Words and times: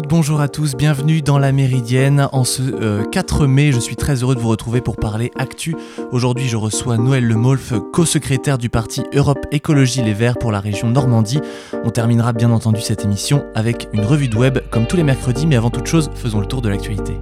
bonjour 0.00 0.40
à 0.40 0.48
tous, 0.48 0.74
bienvenue 0.74 1.20
dans 1.20 1.38
la 1.38 1.52
Méridienne. 1.52 2.28
En 2.32 2.44
ce 2.44 3.04
4 3.04 3.42
euh, 3.42 3.46
mai, 3.46 3.72
je 3.72 3.80
suis 3.80 3.96
très 3.96 4.22
heureux 4.22 4.34
de 4.34 4.40
vous 4.40 4.48
retrouver 4.48 4.80
pour 4.80 4.96
parler 4.96 5.30
actu. 5.36 5.76
Aujourd'hui, 6.12 6.48
je 6.48 6.56
reçois 6.56 6.96
Noël 6.96 7.26
Lemolf, 7.26 7.74
co-secrétaire 7.92 8.58
du 8.58 8.70
parti 8.70 9.02
Europe 9.14 9.46
Écologie 9.50 10.02
Les 10.02 10.14
Verts 10.14 10.38
pour 10.38 10.52
la 10.52 10.60
région 10.60 10.88
Normandie. 10.88 11.40
On 11.84 11.90
terminera 11.90 12.32
bien 12.32 12.50
entendu 12.50 12.80
cette 12.80 13.04
émission 13.04 13.44
avec 13.54 13.88
une 13.92 14.04
revue 14.04 14.28
de 14.28 14.36
web 14.36 14.58
comme 14.70 14.86
tous 14.86 14.96
les 14.96 15.04
mercredis, 15.04 15.46
mais 15.46 15.56
avant 15.56 15.70
toute 15.70 15.86
chose, 15.86 16.10
faisons 16.14 16.40
le 16.40 16.46
tour 16.46 16.62
de 16.62 16.68
l'actualité. 16.68 17.18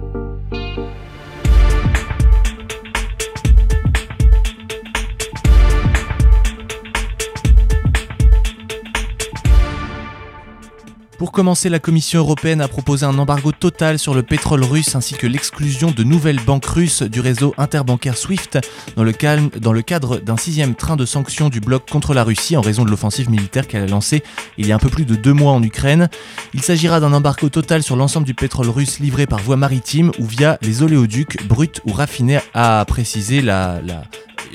Pour 11.21 11.31
commencer, 11.31 11.69
la 11.69 11.77
Commission 11.77 12.17
européenne 12.17 12.61
a 12.61 12.67
proposé 12.67 13.05
un 13.05 13.15
embargo 13.19 13.51
total 13.51 13.99
sur 13.99 14.15
le 14.15 14.23
pétrole 14.23 14.63
russe 14.63 14.95
ainsi 14.95 15.13
que 15.13 15.27
l'exclusion 15.27 15.91
de 15.91 16.01
nouvelles 16.01 16.39
banques 16.39 16.65
russes 16.65 17.03
du 17.03 17.19
réseau 17.19 17.53
interbancaire 17.59 18.17
SWIFT 18.17 18.57
dans 18.95 19.03
le, 19.03 19.81
cadre 19.83 20.17
d'un 20.17 20.35
sixième 20.35 20.73
train 20.73 20.95
de 20.95 21.05
sanctions 21.05 21.49
du 21.49 21.59
bloc 21.59 21.87
contre 21.87 22.15
la 22.15 22.23
Russie 22.23 22.57
en 22.57 22.61
raison 22.61 22.85
de 22.85 22.89
l'offensive 22.89 23.29
militaire 23.29 23.67
qu'elle 23.67 23.83
a 23.83 23.85
lancée 23.85 24.23
il 24.57 24.65
y 24.65 24.71
a 24.71 24.75
un 24.75 24.79
peu 24.79 24.89
plus 24.89 25.05
de 25.05 25.13
deux 25.13 25.33
mois 25.33 25.51
en 25.51 25.61
Ukraine. 25.61 26.09
Il 26.55 26.63
s'agira 26.63 26.99
d'un 26.99 27.13
embargo 27.13 27.49
total 27.49 27.83
sur 27.83 27.95
l'ensemble 27.95 28.25
du 28.25 28.33
pétrole 28.33 28.69
russe 28.69 28.97
livré 28.97 29.27
par 29.27 29.41
voie 29.41 29.57
maritime 29.57 30.11
ou 30.17 30.25
via 30.25 30.57
les 30.63 30.81
oléoducs 30.81 31.45
bruts 31.45 31.81
ou 31.85 31.93
raffinés, 31.93 32.39
a 32.55 32.83
précisé 32.85 33.43
la, 33.43 33.79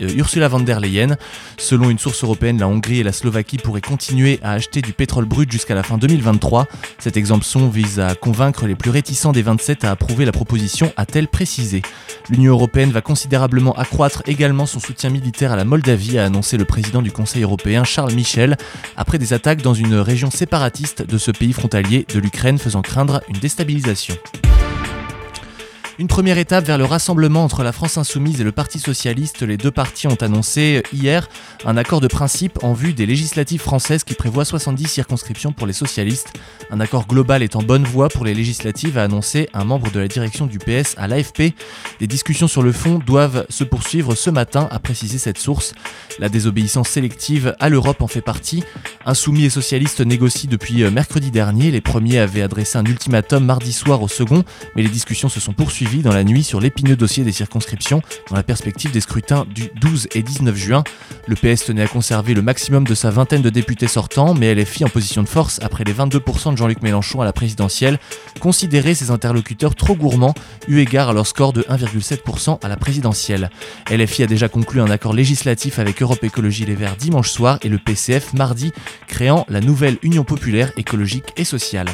Ursula 0.00 0.48
von 0.48 0.60
der 0.60 0.80
Leyen. 0.80 1.16
Selon 1.58 1.90
une 1.90 1.98
source 1.98 2.22
européenne, 2.24 2.58
la 2.58 2.68
Hongrie 2.68 3.00
et 3.00 3.02
la 3.02 3.12
Slovaquie 3.12 3.58
pourraient 3.58 3.80
continuer 3.80 4.38
à 4.42 4.52
acheter 4.52 4.82
du 4.82 4.92
pétrole 4.92 5.24
brut 5.24 5.50
jusqu'à 5.50 5.74
la 5.74 5.82
fin 5.82 5.98
2023. 5.98 6.66
Cette 6.98 7.16
exemption 7.16 7.68
vise 7.68 8.00
à 8.00 8.14
convaincre 8.14 8.66
les 8.66 8.74
plus 8.74 8.90
réticents 8.90 9.32
des 9.32 9.42
27 9.42 9.84
à 9.84 9.90
approuver 9.90 10.24
la 10.24 10.32
proposition, 10.32 10.92
a-t-elle 10.96 11.28
précisé. 11.28 11.82
L'Union 12.28 12.52
européenne 12.52 12.90
va 12.90 13.00
considérablement 13.00 13.72
accroître 13.72 14.22
également 14.26 14.66
son 14.66 14.80
soutien 14.80 15.10
militaire 15.10 15.52
à 15.52 15.56
la 15.56 15.64
Moldavie, 15.64 16.18
a 16.18 16.24
annoncé 16.24 16.56
le 16.56 16.64
président 16.64 17.02
du 17.02 17.12
Conseil 17.12 17.42
européen 17.42 17.84
Charles 17.84 18.14
Michel, 18.14 18.56
après 18.96 19.18
des 19.18 19.32
attaques 19.32 19.62
dans 19.62 19.74
une 19.74 19.94
région 19.94 20.30
séparatiste 20.30 21.06
de 21.06 21.18
ce 21.18 21.30
pays 21.30 21.52
frontalier 21.52 22.06
de 22.12 22.18
l'Ukraine 22.18 22.58
faisant 22.58 22.82
craindre 22.82 23.20
une 23.28 23.38
déstabilisation. 23.38 24.16
Une 25.98 26.08
première 26.08 26.36
étape 26.36 26.66
vers 26.66 26.76
le 26.76 26.84
rassemblement 26.84 27.42
entre 27.42 27.62
la 27.62 27.72
France 27.72 27.96
insoumise 27.96 28.38
et 28.38 28.44
le 28.44 28.52
Parti 28.52 28.78
socialiste, 28.78 29.40
les 29.40 29.56
deux 29.56 29.70
partis 29.70 30.06
ont 30.06 30.16
annoncé 30.16 30.82
hier 30.92 31.26
un 31.64 31.78
accord 31.78 32.02
de 32.02 32.06
principe 32.06 32.62
en 32.62 32.74
vue 32.74 32.92
des 32.92 33.06
législatives 33.06 33.62
françaises 33.62 34.04
qui 34.04 34.12
prévoit 34.12 34.44
70 34.44 34.88
circonscriptions 34.88 35.52
pour 35.52 35.66
les 35.66 35.72
socialistes. 35.72 36.34
Un 36.70 36.80
accord 36.80 37.06
global 37.06 37.42
est 37.42 37.56
en 37.56 37.62
bonne 37.62 37.84
voie 37.84 38.10
pour 38.10 38.26
les 38.26 38.34
législatives, 38.34 38.98
a 38.98 39.04
annoncé 39.04 39.48
un 39.54 39.64
membre 39.64 39.90
de 39.90 39.98
la 39.98 40.06
direction 40.06 40.44
du 40.44 40.58
PS 40.58 40.96
à 40.98 41.08
l'AFP. 41.08 41.54
Des 41.98 42.06
discussions 42.06 42.48
sur 42.48 42.62
le 42.62 42.72
fond 42.72 42.98
doivent 42.98 43.46
se 43.48 43.64
poursuivre 43.64 44.14
ce 44.14 44.28
matin, 44.28 44.68
a 44.70 44.78
précisé 44.78 45.16
cette 45.16 45.38
source. 45.38 45.72
La 46.18 46.28
désobéissance 46.28 46.90
sélective 46.90 47.56
à 47.58 47.70
l'Europe 47.70 48.02
en 48.02 48.06
fait 48.06 48.20
partie. 48.20 48.64
Insoumis 49.06 49.46
et 49.46 49.50
socialistes 49.50 50.02
négocient 50.02 50.50
depuis 50.50 50.84
mercredi 50.90 51.30
dernier. 51.30 51.70
Les 51.70 51.80
premiers 51.80 52.18
avaient 52.18 52.42
adressé 52.42 52.76
un 52.76 52.84
ultimatum 52.84 53.46
mardi 53.46 53.72
soir 53.72 54.02
au 54.02 54.08
second, 54.08 54.44
mais 54.74 54.82
les 54.82 54.90
discussions 54.90 55.30
se 55.30 55.40
sont 55.40 55.54
poursuivies 55.54 55.85
dans 55.94 56.12
la 56.12 56.24
nuit 56.24 56.42
sur 56.42 56.60
l'épineux 56.60 56.96
dossier 56.96 57.22
des 57.22 57.32
circonscriptions 57.32 58.02
dans 58.28 58.36
la 58.36 58.42
perspective 58.42 58.90
des 58.90 59.00
scrutins 59.00 59.46
du 59.54 59.70
12 59.80 60.08
et 60.14 60.22
19 60.22 60.56
juin. 60.56 60.84
Le 61.28 61.36
PS 61.36 61.64
tenait 61.64 61.82
à 61.82 61.86
conserver 61.86 62.34
le 62.34 62.42
maximum 62.42 62.84
de 62.84 62.94
sa 62.94 63.10
vingtaine 63.10 63.40
de 63.40 63.50
députés 63.50 63.86
sortants, 63.86 64.34
mais 64.34 64.52
LFI 64.54 64.84
en 64.84 64.88
position 64.88 65.22
de 65.22 65.28
force 65.28 65.60
après 65.62 65.84
les 65.84 65.92
22% 65.92 66.52
de 66.52 66.56
Jean-Luc 66.56 66.82
Mélenchon 66.82 67.20
à 67.20 67.24
la 67.24 67.32
présidentielle 67.32 67.98
considérait 68.40 68.94
ses 68.94 69.10
interlocuteurs 69.12 69.76
trop 69.76 69.94
gourmands 69.94 70.34
eu 70.66 70.80
égard 70.80 71.10
à 71.10 71.12
leur 71.12 71.26
score 71.26 71.52
de 71.52 71.62
1,7% 71.62 72.58
à 72.62 72.68
la 72.68 72.76
présidentielle. 72.76 73.50
LFI 73.90 74.24
a 74.24 74.26
déjà 74.26 74.48
conclu 74.48 74.80
un 74.80 74.90
accord 74.90 75.14
législatif 75.14 75.78
avec 75.78 76.02
Europe 76.02 76.24
Écologie 76.24 76.64
Les 76.64 76.74
Verts 76.74 76.96
dimanche 76.96 77.30
soir 77.30 77.58
et 77.62 77.68
le 77.68 77.78
PCF 77.78 78.34
mardi, 78.34 78.72
créant 79.06 79.46
la 79.48 79.60
nouvelle 79.60 79.98
Union 80.02 80.24
populaire 80.24 80.72
écologique 80.76 81.32
et 81.36 81.44
sociale. 81.44 81.86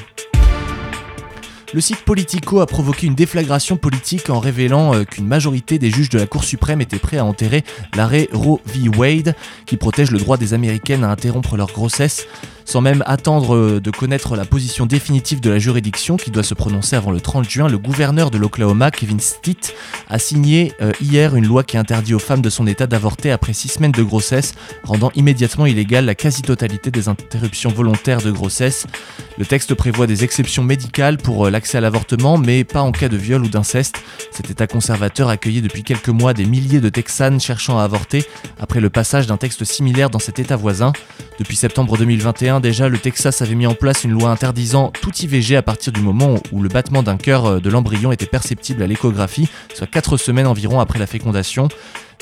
Le 1.74 1.80
site 1.80 2.02
Politico 2.04 2.60
a 2.60 2.66
provoqué 2.66 3.06
une 3.06 3.14
déflagration 3.14 3.78
politique 3.78 4.28
en 4.28 4.40
révélant 4.40 4.94
euh, 4.94 5.04
qu'une 5.04 5.26
majorité 5.26 5.78
des 5.78 5.90
juges 5.90 6.10
de 6.10 6.18
la 6.18 6.26
Cour 6.26 6.44
suprême 6.44 6.82
étaient 6.82 6.98
prêts 6.98 7.16
à 7.16 7.24
enterrer 7.24 7.64
l'arrêt 7.96 8.28
Roe 8.30 8.60
v. 8.66 8.90
Wade 8.94 9.34
qui 9.64 9.78
protège 9.78 10.10
le 10.10 10.18
droit 10.18 10.36
des 10.36 10.52
Américaines 10.52 11.02
à 11.02 11.08
interrompre 11.08 11.56
leur 11.56 11.68
grossesse 11.68 12.26
sans 12.64 12.80
même 12.80 13.02
attendre 13.06 13.54
euh, 13.54 13.80
de 13.80 13.90
connaître 13.90 14.36
la 14.36 14.44
position 14.44 14.86
définitive 14.86 15.40
de 15.40 15.50
la 15.50 15.58
juridiction 15.58 16.16
qui 16.16 16.30
doit 16.30 16.42
se 16.42 16.54
prononcer 16.54 16.96
avant 16.96 17.10
le 17.10 17.20
30 17.20 17.48
juin, 17.48 17.68
le 17.68 17.78
gouverneur 17.78 18.30
de 18.30 18.38
l'Oklahoma, 18.38 18.90
Kevin 18.90 19.20
Stitt, 19.20 19.74
a 20.08 20.18
signé 20.18 20.72
euh, 20.80 20.92
hier 21.00 21.36
une 21.36 21.46
loi 21.46 21.64
qui 21.64 21.76
interdit 21.76 22.14
aux 22.14 22.18
femmes 22.18 22.42
de 22.42 22.50
son 22.50 22.66
état 22.66 22.86
d'avorter 22.86 23.30
après 23.30 23.52
six 23.52 23.68
semaines 23.68 23.92
de 23.92 24.02
grossesse, 24.02 24.54
rendant 24.84 25.10
immédiatement 25.14 25.66
illégale 25.66 26.04
la 26.04 26.14
quasi-totalité 26.14 26.90
des 26.90 27.08
interruptions 27.08 27.70
volontaires 27.70 28.22
de 28.22 28.30
grossesse. 28.30 28.86
Le 29.38 29.46
texte 29.46 29.74
prévoit 29.74 30.06
des 30.06 30.24
exceptions 30.24 30.62
médicales 30.62 31.18
pour 31.18 31.46
euh, 31.46 31.50
l'accès 31.50 31.78
à 31.78 31.80
l'avortement, 31.80 32.38
mais 32.38 32.64
pas 32.64 32.82
en 32.82 32.92
cas 32.92 33.08
de 33.08 33.16
viol 33.16 33.42
ou 33.42 33.48
d'inceste. 33.48 34.02
Cet 34.30 34.50
état 34.50 34.66
conservateur 34.66 35.28
accueillait 35.28 35.60
depuis 35.60 35.82
quelques 35.82 36.08
mois 36.08 36.34
des 36.34 36.44
milliers 36.44 36.80
de 36.80 36.88
Texanes 36.88 37.40
cherchant 37.40 37.78
à 37.78 37.84
avorter 37.84 38.24
après 38.60 38.80
le 38.80 38.90
passage 38.90 39.26
d'un 39.26 39.36
texte 39.36 39.64
similaire 39.64 40.10
dans 40.10 40.18
cet 40.18 40.38
état 40.38 40.56
voisin. 40.56 40.92
Depuis 41.38 41.56
septembre 41.56 41.96
2021, 41.96 42.51
déjà, 42.60 42.88
le 42.88 42.98
Texas 42.98 43.42
avait 43.42 43.54
mis 43.54 43.66
en 43.66 43.74
place 43.74 44.04
une 44.04 44.12
loi 44.12 44.30
interdisant 44.30 44.92
tout 45.00 45.10
IVG 45.14 45.56
à 45.56 45.62
partir 45.62 45.92
du 45.92 46.00
moment 46.00 46.38
où 46.50 46.62
le 46.62 46.68
battement 46.68 47.02
d'un 47.02 47.16
cœur 47.16 47.46
euh, 47.46 47.60
de 47.60 47.70
l'embryon 47.70 48.12
était 48.12 48.26
perceptible 48.26 48.82
à 48.82 48.86
l'échographie, 48.86 49.48
soit 49.74 49.86
4 49.86 50.16
semaines 50.16 50.46
environ 50.46 50.80
après 50.80 50.98
la 50.98 51.06
fécondation. 51.06 51.68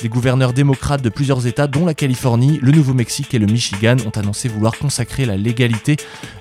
Des 0.02 0.08
gouverneurs 0.08 0.54
démocrates 0.54 1.02
de 1.02 1.10
plusieurs 1.10 1.46
États, 1.46 1.66
dont 1.66 1.84
la 1.84 1.92
Californie, 1.92 2.58
le 2.62 2.72
Nouveau-Mexique 2.72 3.34
et 3.34 3.38
le 3.38 3.46
Michigan, 3.46 3.96
ont 4.06 4.18
annoncé 4.18 4.48
vouloir 4.48 4.78
consacrer 4.78 5.26
la 5.26 5.36
légalité 5.36 5.96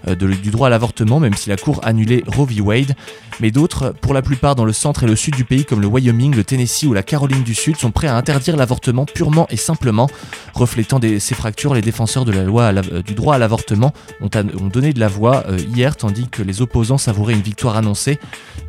euh, 0.07 0.15
du 0.15 0.49
droit 0.49 0.67
à 0.67 0.69
l'avortement, 0.69 1.19
même 1.19 1.33
si 1.33 1.49
la 1.49 1.57
Cour 1.57 1.81
annulait 1.83 2.23
Roe 2.25 2.45
v. 2.45 2.61
Wade. 2.61 2.95
Mais 3.41 3.51
d'autres, 3.51 3.93
pour 4.01 4.13
la 4.13 4.21
plupart 4.21 4.55
dans 4.55 4.65
le 4.65 4.73
centre 4.73 5.03
et 5.03 5.07
le 5.07 5.15
sud 5.15 5.35
du 5.35 5.45
pays, 5.45 5.65
comme 5.65 5.81
le 5.81 5.87
Wyoming, 5.87 6.35
le 6.35 6.43
Tennessee 6.43 6.83
ou 6.83 6.93
la 6.93 7.03
Caroline 7.03 7.43
du 7.43 7.53
Sud, 7.53 7.77
sont 7.77 7.91
prêts 7.91 8.07
à 8.07 8.15
interdire 8.15 8.55
l'avortement 8.55 9.05
purement 9.05 9.47
et 9.49 9.57
simplement. 9.57 10.09
Reflétant 10.53 10.99
ces 11.01 11.35
fractures, 11.35 11.73
les 11.73 11.81
défenseurs 11.81 12.25
de 12.25 12.31
la 12.31 12.43
loi 12.43 12.73
euh, 12.73 13.01
du 13.01 13.13
droit 13.13 13.35
à 13.35 13.37
l'avortement 13.37 13.93
ont, 14.21 14.29
donné 14.69 14.93
de 14.93 14.99
la 14.99 15.07
voix 15.07 15.43
euh, 15.47 15.57
hier, 15.57 15.95
tandis 15.95 16.27
que 16.27 16.43
les 16.43 16.61
opposants 16.61 16.97
savouraient 16.97 17.33
une 17.33 17.41
victoire 17.41 17.77
annoncée. 17.77 18.19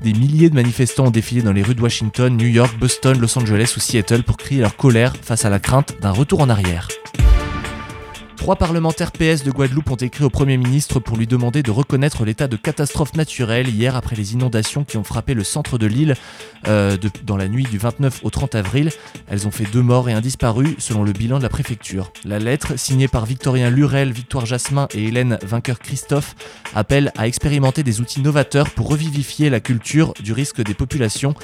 Des 0.03 0.12
milliers 0.12 0.51
de 0.51 0.55
manifestants 0.55 1.07
ont 1.07 1.11
défilé 1.11 1.43
dans 1.43 1.53
les 1.53 1.62
rues 1.62 1.75
de 1.75 1.83
Washington, 1.83 2.37
New 2.37 2.47
York, 2.47 2.78
Boston, 2.78 3.19
Los 3.21 3.39
Angeles 3.39 3.75
ou 3.77 3.81
Seattle 3.81 4.22
pour 4.22 4.37
crier 4.37 4.61
leur 4.61 4.77
colère 4.81 5.13
face 5.21 5.45
à 5.45 5.51
la 5.51 5.59
crainte 5.59 6.01
d'un 6.01 6.11
retour 6.11 6.41
en 6.41 6.49
arrière. 6.49 6.89
Trois 8.37 8.57
parlementaires 8.57 9.13
PS 9.13 9.45
de 9.45 9.51
Guadeloupe 9.51 9.91
ont 9.91 9.97
écrit 9.97 10.25
au 10.25 10.31
Premier 10.31 10.57
ministre 10.57 11.01
pour 11.01 11.19
lui 11.19 11.27
demander 11.27 11.63
de 11.63 11.71
reconnaître 11.71 12.25
l'état 12.25 12.49
de 12.49 12.57
catastrophe 12.57 13.15
naturelle 13.15 13.69
hier 13.69 13.95
après 13.95 14.17
les 14.17 14.33
inondations 14.33 14.83
qui 14.83 14.97
ont 14.97 15.05
frappé 15.05 15.35
le 15.35 15.45
centre 15.45 15.77
de 15.77 15.84
l'île 15.84 16.15
euh, 16.66 16.97
dans 17.25 17.37
la 17.37 17.49
nuit 17.49 17.65
du 17.65 17.77
29 17.77 18.21
au 18.22 18.31
30 18.31 18.54
avril. 18.54 18.91
Elles 19.28 19.47
ont 19.47 19.51
fait 19.51 19.66
deux 19.71 19.83
morts 19.83 20.09
et 20.09 20.15
un 20.15 20.22
disparu 20.22 20.77
selon 20.78 21.04
le 21.04 21.13
bilan 21.13 21.37
de 21.37 21.43
la 21.43 21.51
préfecture. 21.51 22.10
La 22.25 22.39
lettre, 22.39 22.78
signée 22.78 23.09
par 23.09 23.27
Victorien 23.27 23.69
Lurel, 23.69 24.10
Victoire 24.13 24.47
Jasmin 24.47 24.89
et 24.95 25.09
Hélène 25.09 25.39
Vainqueur-Christophe, 25.43 26.34
appelle 26.75 27.13
à 27.19 27.27
expérimenter 27.27 27.83
des 27.83 28.01
outils 28.01 28.22
novateurs 28.22 28.71
pour 28.71 28.89
revivifier 28.89 29.51
la 29.51 29.60
culture 29.60 30.15
du 30.25 30.33
risque 30.33 30.63
des 30.63 30.75
populations. 30.75 31.34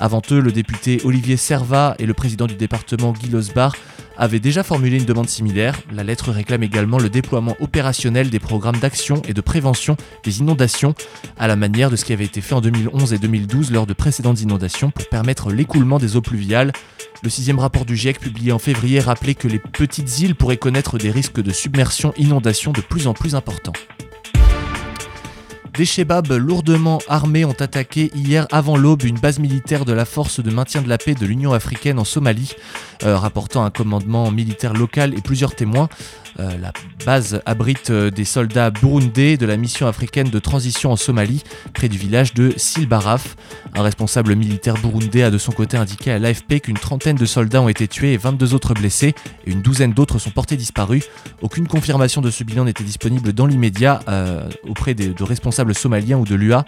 Avant 0.00 0.22
eux, 0.30 0.40
le 0.40 0.52
député 0.52 1.00
Olivier 1.04 1.36
Servat 1.36 1.96
et 1.98 2.06
le 2.06 2.14
président 2.14 2.46
du 2.46 2.54
département 2.54 3.12
Guy 3.12 3.30
Losbar 3.30 3.74
avaient 4.16 4.38
déjà 4.38 4.62
formulé 4.62 4.96
une 4.96 5.04
demande 5.04 5.28
similaire. 5.28 5.76
La 5.92 6.04
lettre 6.04 6.30
réclame 6.30 6.62
également 6.62 6.98
le 6.98 7.08
déploiement 7.08 7.56
opérationnel 7.60 8.30
des 8.30 8.38
programmes 8.38 8.78
d'action 8.78 9.22
et 9.28 9.34
de 9.34 9.40
prévention 9.40 9.96
des 10.24 10.40
inondations, 10.40 10.94
à 11.36 11.48
la 11.48 11.56
manière 11.56 11.90
de 11.90 11.96
ce 11.96 12.04
qui 12.04 12.12
avait 12.12 12.24
été 12.24 12.40
fait 12.40 12.54
en 12.54 12.60
2011 12.60 13.12
et 13.12 13.18
2012 13.18 13.72
lors 13.72 13.86
de 13.86 13.92
précédentes 13.92 14.40
inondations 14.40 14.90
pour 14.90 15.08
permettre 15.08 15.50
l'écoulement 15.50 15.98
des 15.98 16.16
eaux 16.16 16.22
pluviales. 16.22 16.72
Le 17.22 17.30
sixième 17.30 17.58
rapport 17.58 17.84
du 17.84 17.96
GIEC 17.96 18.20
publié 18.20 18.52
en 18.52 18.60
février 18.60 19.00
rappelait 19.00 19.34
que 19.34 19.48
les 19.48 19.58
petites 19.58 20.20
îles 20.20 20.36
pourraient 20.36 20.56
connaître 20.56 20.98
des 20.98 21.10
risques 21.10 21.40
de 21.40 21.50
submersion 21.50 22.12
inondation 22.16 22.72
de 22.72 22.80
plus 22.80 23.08
en 23.08 23.14
plus 23.14 23.34
importants. 23.34 23.72
Des 25.78 25.84
Shebabs 25.84 26.32
lourdement 26.32 26.98
armés 27.06 27.44
ont 27.44 27.52
attaqué 27.52 28.10
hier 28.12 28.48
avant 28.50 28.76
l'aube 28.76 29.04
une 29.04 29.20
base 29.20 29.38
militaire 29.38 29.84
de 29.84 29.92
la 29.92 30.04
force 30.04 30.40
de 30.40 30.50
maintien 30.50 30.82
de 30.82 30.88
la 30.88 30.98
paix 30.98 31.14
de 31.14 31.24
l'Union 31.24 31.52
africaine 31.52 32.00
en 32.00 32.04
Somalie, 32.04 32.56
euh, 33.04 33.16
rapportant 33.16 33.64
un 33.64 33.70
commandement 33.70 34.32
militaire 34.32 34.72
local 34.72 35.14
et 35.16 35.20
plusieurs 35.20 35.54
témoins. 35.54 35.88
Euh, 36.40 36.58
la 36.58 36.72
base 37.06 37.40
abrite 37.46 37.90
euh, 37.90 38.10
des 38.10 38.24
soldats 38.24 38.70
burundais 38.70 39.36
de 39.36 39.46
la 39.46 39.56
mission 39.56 39.86
africaine 39.86 40.28
de 40.28 40.38
transition 40.40 40.90
en 40.90 40.96
Somalie, 40.96 41.44
près 41.74 41.88
du 41.88 41.96
village 41.96 42.34
de 42.34 42.52
Silbaraf. 42.56 43.36
Un 43.74 43.82
responsable 43.82 44.34
militaire 44.34 44.74
burundais 44.74 45.22
a 45.22 45.30
de 45.30 45.38
son 45.38 45.52
côté 45.52 45.76
indiqué 45.76 46.10
à 46.10 46.18
l'AFP 46.18 46.60
qu'une 46.60 46.78
trentaine 46.78 47.16
de 47.16 47.26
soldats 47.26 47.62
ont 47.62 47.68
été 47.68 47.86
tués 47.86 48.14
et 48.14 48.16
22 48.16 48.54
autres 48.54 48.74
blessés, 48.74 49.14
et 49.46 49.52
une 49.52 49.62
douzaine 49.62 49.92
d'autres 49.92 50.18
sont 50.18 50.30
portés 50.30 50.56
disparus. 50.56 51.04
Aucune 51.40 51.68
confirmation 51.68 52.20
de 52.20 52.30
ce 52.30 52.42
bilan 52.42 52.64
n'était 52.64 52.84
disponible 52.84 53.32
dans 53.32 53.46
l'immédiat 53.46 54.00
auprès 54.64 54.94
de 54.94 55.22
responsables 55.22 55.68
peuple 55.68 55.78
somalien 55.78 56.16
ou 56.18 56.24
de 56.24 56.34
l'UA. 56.34 56.64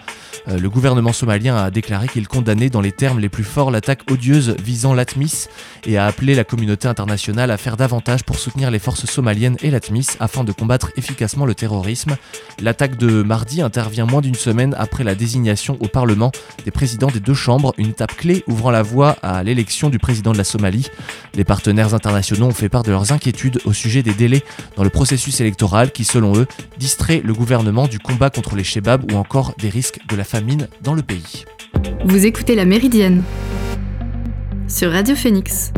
Euh, 0.48 0.58
le 0.58 0.68
gouvernement 0.68 1.12
somalien 1.12 1.56
a 1.56 1.70
déclaré 1.70 2.08
qu'il 2.08 2.28
condamnait 2.28 2.70
dans 2.70 2.80
les 2.80 2.92
termes 2.92 3.18
les 3.18 3.28
plus 3.28 3.44
forts 3.44 3.70
l'attaque 3.70 4.10
odieuse 4.10 4.54
visant 4.62 4.94
l'ATMIS 4.94 5.48
et 5.86 5.96
a 5.96 6.06
appelé 6.06 6.34
la 6.34 6.44
communauté 6.44 6.88
internationale 6.88 7.50
à 7.50 7.56
faire 7.56 7.76
davantage 7.76 8.24
pour 8.24 8.38
soutenir 8.38 8.70
les 8.70 8.78
forces 8.78 9.06
somaliennes 9.06 9.49
et 9.62 9.70
l'ATMIS 9.70 10.16
afin 10.20 10.44
de 10.44 10.52
combattre 10.52 10.90
efficacement 10.96 11.46
le 11.46 11.54
terrorisme. 11.54 12.16
L'attaque 12.60 12.96
de 12.96 13.22
mardi 13.22 13.62
intervient 13.62 14.06
moins 14.06 14.20
d'une 14.20 14.34
semaine 14.34 14.74
après 14.78 15.04
la 15.04 15.14
désignation 15.14 15.76
au 15.80 15.88
Parlement 15.88 16.32
des 16.64 16.70
présidents 16.70 17.08
des 17.08 17.20
deux 17.20 17.34
chambres, 17.34 17.74
une 17.78 17.88
étape 17.88 18.16
clé 18.16 18.44
ouvrant 18.46 18.70
la 18.70 18.82
voie 18.82 19.16
à 19.22 19.42
l'élection 19.42 19.90
du 19.90 19.98
président 19.98 20.32
de 20.32 20.38
la 20.38 20.44
Somalie. 20.44 20.88
Les 21.34 21.44
partenaires 21.44 21.94
internationaux 21.94 22.46
ont 22.46 22.52
fait 22.52 22.68
part 22.68 22.82
de 22.82 22.90
leurs 22.90 23.12
inquiétudes 23.12 23.60
au 23.64 23.72
sujet 23.72 24.02
des 24.02 24.14
délais 24.14 24.42
dans 24.76 24.84
le 24.84 24.90
processus 24.90 25.40
électoral 25.40 25.92
qui, 25.92 26.04
selon 26.04 26.36
eux, 26.36 26.46
distrait 26.78 27.22
le 27.24 27.32
gouvernement 27.32 27.86
du 27.86 27.98
combat 27.98 28.30
contre 28.30 28.56
les 28.56 28.64
shebabs 28.64 29.10
ou 29.12 29.16
encore 29.16 29.54
des 29.58 29.68
risques 29.68 29.98
de 30.08 30.16
la 30.16 30.24
famine 30.24 30.68
dans 30.82 30.94
le 30.94 31.02
pays. 31.02 31.44
Vous 32.04 32.26
écoutez 32.26 32.54
La 32.54 32.64
Méridienne 32.64 33.22
sur 34.68 34.92
Radio 34.92 35.16
Phoenix. 35.16 35.72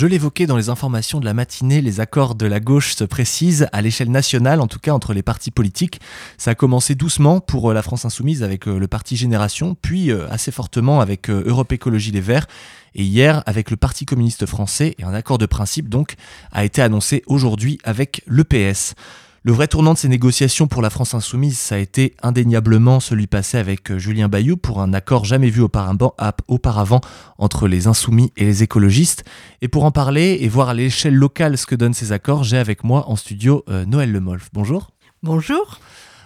Je 0.00 0.06
l'évoquais 0.06 0.46
dans 0.46 0.56
les 0.56 0.70
informations 0.70 1.20
de 1.20 1.26
la 1.26 1.34
matinée, 1.34 1.82
les 1.82 2.00
accords 2.00 2.34
de 2.34 2.46
la 2.46 2.58
gauche 2.58 2.94
se 2.94 3.04
précisent 3.04 3.68
à 3.70 3.82
l'échelle 3.82 4.10
nationale, 4.10 4.62
en 4.62 4.66
tout 4.66 4.78
cas 4.78 4.92
entre 4.92 5.12
les 5.12 5.22
partis 5.22 5.50
politiques. 5.50 6.00
Ça 6.38 6.52
a 6.52 6.54
commencé 6.54 6.94
doucement 6.94 7.40
pour 7.40 7.70
euh, 7.70 7.74
la 7.74 7.82
France 7.82 8.06
Insoumise 8.06 8.42
avec 8.42 8.66
euh, 8.66 8.78
le 8.78 8.88
parti 8.88 9.14
Génération, 9.14 9.76
puis 9.82 10.10
euh, 10.10 10.26
assez 10.30 10.52
fortement 10.52 11.02
avec 11.02 11.28
Europe 11.28 11.70
Écologie 11.72 12.12
Les 12.12 12.22
Verts. 12.22 12.46
Et 12.94 13.02
hier, 13.02 13.42
avec 13.44 13.70
le 13.70 13.76
Parti 13.76 14.06
communiste 14.06 14.46
français, 14.46 14.94
et 14.98 15.04
un 15.04 15.12
accord 15.12 15.36
de 15.36 15.44
principe 15.44 15.90
donc 15.90 16.14
a 16.50 16.64
été 16.64 16.80
annoncé 16.80 17.22
aujourd'hui 17.26 17.78
avec 17.84 18.22
l'EPS. 18.26 18.94
Le 19.42 19.52
vrai 19.52 19.68
tournant 19.68 19.94
de 19.94 19.98
ces 19.98 20.08
négociations 20.08 20.66
pour 20.66 20.82
la 20.82 20.90
France 20.90 21.14
insoumise, 21.14 21.58
ça 21.58 21.76
a 21.76 21.78
été 21.78 22.14
indéniablement 22.22 23.00
celui 23.00 23.26
passé 23.26 23.56
avec 23.56 23.90
euh, 23.90 23.98
Julien 23.98 24.28
Bayou 24.28 24.58
pour 24.58 24.82
un 24.82 24.92
accord 24.92 25.24
jamais 25.24 25.48
vu 25.48 25.62
auparavant, 25.62 27.00
entre 27.38 27.66
les 27.66 27.86
insoumis 27.86 28.34
et 28.36 28.44
les 28.44 28.62
écologistes. 28.62 29.24
Et 29.62 29.68
pour 29.68 29.84
en 29.84 29.92
parler 29.92 30.36
et 30.42 30.48
voir 30.48 30.68
à 30.68 30.74
l'échelle 30.74 31.14
locale 31.14 31.56
ce 31.56 31.64
que 31.64 31.74
donnent 31.74 31.94
ces 31.94 32.12
accords, 32.12 32.44
j'ai 32.44 32.58
avec 32.58 32.84
moi 32.84 33.08
en 33.08 33.16
studio 33.16 33.64
euh, 33.70 33.86
Noël 33.86 34.12
Lemolf. 34.12 34.50
Bonjour. 34.52 34.90
Bonjour. 35.22 35.80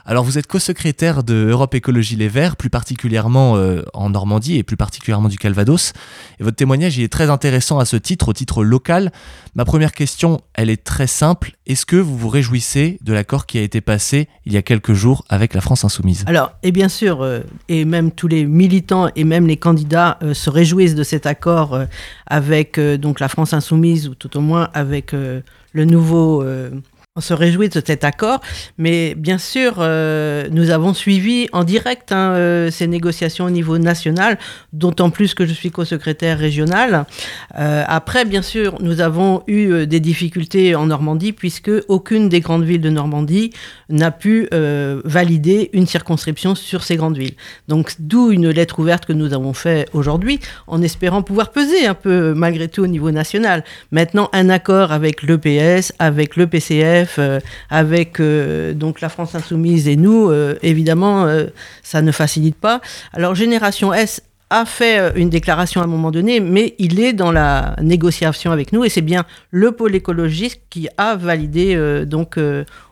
Alors 0.06 0.22
vous 0.22 0.36
êtes 0.36 0.46
co-secrétaire 0.46 1.24
de 1.24 1.46
Europe 1.48 1.74
Écologie 1.74 2.16
Les 2.16 2.28
Verts, 2.28 2.56
plus 2.56 2.68
particulièrement 2.68 3.56
euh, 3.56 3.80
en 3.94 4.10
Normandie 4.10 4.58
et 4.58 4.62
plus 4.62 4.76
particulièrement 4.76 5.30
du 5.30 5.38
Calvados. 5.38 5.94
Et 6.38 6.44
votre 6.44 6.56
témoignage 6.56 6.98
est 6.98 7.10
très 7.10 7.30
intéressant 7.30 7.78
à 7.78 7.86
ce 7.86 7.96
titre, 7.96 8.28
au 8.28 8.34
titre 8.34 8.64
local. 8.64 9.12
Ma 9.54 9.64
première 9.64 9.92
question, 9.92 10.42
elle 10.52 10.68
est 10.68 10.84
très 10.84 11.06
simple. 11.06 11.52
Est-ce 11.66 11.86
que 11.86 11.96
vous 11.96 12.18
vous 12.18 12.28
réjouissez 12.28 12.98
de 13.00 13.14
l'accord 13.14 13.46
qui 13.46 13.56
a 13.56 13.62
été 13.62 13.80
passé 13.80 14.28
il 14.44 14.52
y 14.52 14.58
a 14.58 14.62
quelques 14.62 14.92
jours 14.92 15.24
avec 15.30 15.54
la 15.54 15.62
France 15.62 15.86
Insoumise? 15.86 16.24
Alors, 16.26 16.52
et 16.62 16.70
bien 16.70 16.90
sûr, 16.90 17.22
euh, 17.22 17.40
et 17.70 17.86
même 17.86 18.10
tous 18.10 18.28
les 18.28 18.44
militants 18.44 19.08
et 19.16 19.24
même 19.24 19.46
les 19.46 19.56
candidats 19.56 20.18
euh, 20.22 20.34
se 20.34 20.50
réjouissent 20.50 20.96
de 20.96 21.02
cet 21.02 21.24
accord 21.24 21.80
avec 22.26 22.78
donc 22.78 23.20
la 23.20 23.28
France 23.28 23.54
Insoumise 23.54 24.08
ou 24.08 24.14
tout 24.14 24.36
au 24.36 24.40
moins 24.42 24.68
avec 24.74 25.12
le 25.12 25.84
nouveau 25.84 26.44
on 27.16 27.20
se 27.20 27.32
réjouit 27.32 27.68
de 27.68 27.80
cet 27.86 28.02
accord, 28.02 28.40
mais 28.76 29.14
bien 29.14 29.38
sûr, 29.38 29.74
euh, 29.78 30.48
nous 30.50 30.70
avons 30.70 30.92
suivi 30.94 31.46
en 31.52 31.62
direct 31.62 32.10
hein, 32.10 32.32
euh, 32.32 32.72
ces 32.72 32.88
négociations 32.88 33.44
au 33.44 33.50
niveau 33.50 33.78
national, 33.78 34.36
d'autant 34.72 35.10
plus 35.10 35.32
que 35.32 35.46
je 35.46 35.52
suis 35.52 35.70
co-secrétaire 35.70 36.36
régional. 36.36 37.06
Euh, 37.56 37.84
après, 37.86 38.24
bien 38.24 38.42
sûr, 38.42 38.78
nous 38.80 39.00
avons 39.00 39.44
eu 39.46 39.86
des 39.86 40.00
difficultés 40.00 40.74
en 40.74 40.86
Normandie, 40.86 41.32
puisque 41.32 41.70
aucune 41.86 42.28
des 42.28 42.40
grandes 42.40 42.64
villes 42.64 42.80
de 42.80 42.90
Normandie 42.90 43.52
n'a 43.90 44.10
pu 44.10 44.48
valider 45.04 45.70
une 45.72 45.86
circonscription 45.86 46.56
sur 46.56 46.82
ces 46.82 46.96
grandes 46.96 47.16
villes. 47.16 47.36
Donc, 47.68 47.92
d'où 48.00 48.32
une 48.32 48.50
lettre 48.50 48.80
ouverte 48.80 49.06
que 49.06 49.12
nous 49.12 49.34
avons 49.34 49.52
fait 49.52 49.88
aujourd'hui, 49.92 50.40
en 50.66 50.82
espérant 50.82 51.22
pouvoir 51.22 51.52
peser 51.52 51.86
un 51.86 51.94
peu 51.94 52.34
malgré 52.34 52.66
tout 52.66 52.82
au 52.82 52.88
niveau 52.88 53.12
national. 53.12 53.62
Maintenant, 53.92 54.30
un 54.32 54.48
accord 54.48 54.90
avec 54.90 55.22
l'EPS, 55.22 55.92
avec 56.00 56.34
le 56.34 56.48
PCF, 56.48 57.03
euh, 57.18 57.40
avec 57.70 58.20
euh, 58.20 58.72
donc 58.74 59.00
la 59.00 59.08
France 59.08 59.34
insoumise 59.34 59.88
et 59.88 59.96
nous, 59.96 60.28
euh, 60.30 60.56
évidemment, 60.62 61.26
ça 61.82 62.02
ne 62.02 62.12
facilite 62.12 62.56
pas. 62.56 62.80
Alors 63.12 63.34
Génération 63.34 63.92
S 63.92 64.22
a 64.50 64.64
fait 64.66 65.12
une 65.16 65.30
déclaration 65.30 65.80
à 65.80 65.84
un 65.84 65.88
moment 65.88 66.10
donné, 66.10 66.38
mais 66.38 66.74
il 66.78 67.00
est 67.00 67.12
dans 67.12 67.32
la 67.32 67.74
négociation 67.80 68.52
avec 68.52 68.72
nous 68.72 68.84
et 68.84 68.88
c'est 68.88 69.00
bien 69.00 69.24
le 69.50 69.72
pôle 69.72 69.94
écologiste 69.94 70.60
qui 70.70 70.86
a 70.96 71.16
validé 71.16 72.04
donc 72.06 72.38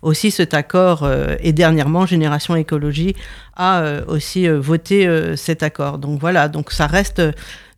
aussi 0.00 0.30
cet 0.30 0.54
accord 0.54 1.08
et 1.40 1.52
dernièrement 1.52 2.06
Génération 2.06 2.56
Écologie 2.56 3.14
a 3.54 4.00
aussi 4.08 4.48
voté 4.48 5.06
cet 5.36 5.62
accord. 5.62 5.98
Donc 5.98 6.20
voilà, 6.20 6.48
donc 6.48 6.72
ça 6.72 6.86
reste 6.86 7.22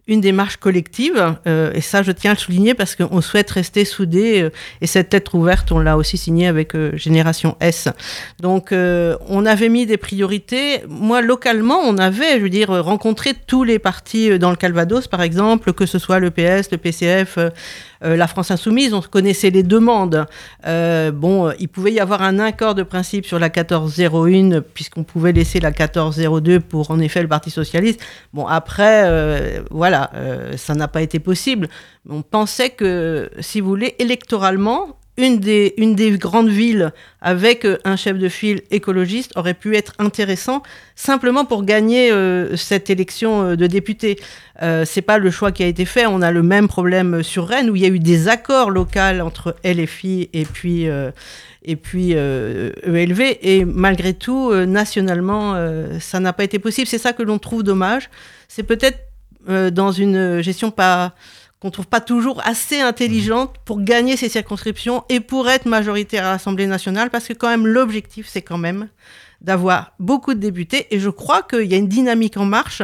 une 0.06 0.21
démarche 0.21 0.59
collective, 0.59 1.35
euh, 1.47 1.73
et 1.73 1.81
ça 1.81 2.03
je 2.03 2.12
tiens 2.12 2.33
à 2.33 2.35
le 2.35 2.39
souligner 2.39 2.75
parce 2.75 2.95
qu'on 2.95 3.23
souhaite 3.23 3.51
rester 3.51 3.87
soudés, 3.87 4.43
euh, 4.43 4.51
et 4.83 4.87
cette 4.87 5.12
lettre 5.15 5.35
ouverte, 5.35 5.73
on 5.73 5.79
l'a 5.79 5.97
aussi 5.97 6.19
signée 6.19 6.47
avec 6.47 6.75
euh, 6.75 6.95
Génération 6.95 7.56
S. 7.61 7.89
Donc 8.41 8.73
on 8.73 9.47
avait 9.47 9.69
mis 9.69 9.87
des 9.87 9.97
priorités. 9.97 10.83
Moi, 10.89 11.23
localement, 11.23 11.79
on 11.79 11.97
avait, 11.99 12.39
je 12.39 12.43
veux 12.43 12.51
dire, 12.51 12.69
rencontré 12.69 13.33
tous 13.47 13.65
les 13.65 13.79
partis 13.79 14.39
dans 14.39 14.51
le 14.51 14.56
Calvados, 14.56 15.06
par 15.09 15.23
exemple, 15.23 15.73
que 15.73 15.87
ce 15.87 15.99
soit 15.99 16.19
le 16.19 16.31
PS, 16.31 16.71
le 16.71 16.79
PCF, 16.79 17.39
euh, 17.39 17.50
la 18.05 18.27
France 18.27 18.51
insoumise, 18.51 18.95
on 18.95 19.01
connaissait 19.01 19.51
les 19.51 19.62
demandes. 19.62 20.27
Euh, 20.67 21.11
bon, 21.11 21.53
il 21.59 21.69
pouvait 21.69 21.93
y 21.93 22.01
avoir 22.01 22.23
un 22.23 22.39
accord 22.39 22.75
de 22.75 22.83
principe 22.83 23.27
sur 23.27 23.39
la 23.39 23.49
1401, 23.49 24.61
puisqu'on 24.61 25.05
pouvait 25.05 25.33
laisser 25.33 25.61
la 25.61 25.71
1402 25.71 26.61
pour, 26.61 26.90
en 26.90 26.99
effet, 27.00 27.23
le 27.23 27.28
Parti 27.28 27.50
socialiste. 27.50 28.00
Bon, 28.33 28.47
après, 28.47 29.05
euh, 29.05 29.61
voilà, 29.71 30.11
ça 30.57 30.75
n'a 30.75 30.88
pas 30.88 31.02
été 31.02 31.19
possible. 31.19 31.69
On 32.09 32.23
pensait 32.23 32.71
que, 32.71 33.31
si 33.40 33.61
vous 33.61 33.69
voulez, 33.69 33.95
électoralement, 33.99 34.99
une 35.16 35.38
des, 35.38 35.75
une 35.76 35.94
des 35.94 36.11
grandes 36.18 36.49
villes 36.49 36.92
avec 37.21 37.64
euh, 37.64 37.78
un 37.85 37.97
chef 37.97 38.18
de 38.18 38.28
file 38.28 38.62
écologiste 38.71 39.33
aurait 39.37 39.54
pu 39.54 39.76
être 39.76 39.92
intéressant 39.99 40.62
simplement 40.97 41.44
pour 41.44 41.64
gagner 41.64 42.11
euh, 42.11 42.56
cette 42.56 42.90
élection 42.90 43.42
euh, 43.42 43.56
de 43.56 43.66
député. 43.66 44.18
Euh, 44.62 44.85
c'est 44.85 45.02
pas 45.02 45.18
le 45.18 45.30
choix 45.30 45.52
qui 45.52 45.62
a 45.62 45.66
été 45.66 45.85
fait. 45.85 46.06
On 46.06 46.23
a 46.23 46.30
le 46.30 46.42
même 46.42 46.68
problème 46.68 47.23
sur 47.23 47.47
Rennes 47.47 47.71
où 47.71 47.76
il 47.76 47.83
y 47.83 47.85
a 47.87 47.88
eu 47.88 47.99
des 47.99 48.28
accords 48.28 48.71
locaux 48.71 49.21
entre 49.23 49.56
LFI 49.64 50.30
et 50.33 50.44
puis 50.44 50.87
et 51.66 51.76
puis 51.76 52.12
ELV 52.12 53.21
e 53.21 53.37
et 53.42 53.64
malgré 53.64 54.14
tout 54.14 54.54
nationalement 54.54 55.56
ça 55.99 56.21
n'a 56.21 56.33
pas 56.33 56.44
été 56.44 56.59
possible. 56.61 56.87
C'est 56.87 56.99
ça 56.99 57.12
que 57.12 57.23
l'on 57.23 57.38
trouve 57.38 57.62
dommage. 57.64 58.11
C'est 58.47 58.62
peut-être 58.62 58.99
dans 59.75 59.90
une 59.90 60.40
gestion 60.42 60.71
pas 60.71 61.14
qu'on 61.64 61.71
trouve 61.71 61.87
pas 61.87 62.02
toujours 62.02 62.42
assez 62.44 62.83
intelligente 62.83 63.54
pour 63.64 63.80
gagner 63.80 64.18
ces 64.18 64.28
circonscriptions 64.28 65.02
et 65.09 65.21
pour 65.21 65.49
être 65.49 65.64
majoritaire 65.64 66.26
à 66.26 66.33
l'Assemblée 66.33 66.66
nationale, 66.66 67.09
parce 67.09 67.26
que 67.26 67.33
quand 67.33 67.49
même 67.49 67.66
l'objectif, 67.66 68.28
c'est 68.28 68.42
quand 68.42 68.59
même 68.59 68.90
d'avoir 69.40 69.92
beaucoup 69.99 70.35
de 70.35 70.40
députés. 70.40 70.87
Et 70.90 71.00
je 71.00 71.09
crois 71.09 71.42
qu'il 71.42 71.64
y 71.64 71.75
a 71.75 71.78
une 71.78 71.88
dynamique 71.88 72.37
en 72.37 72.44
marche 72.44 72.83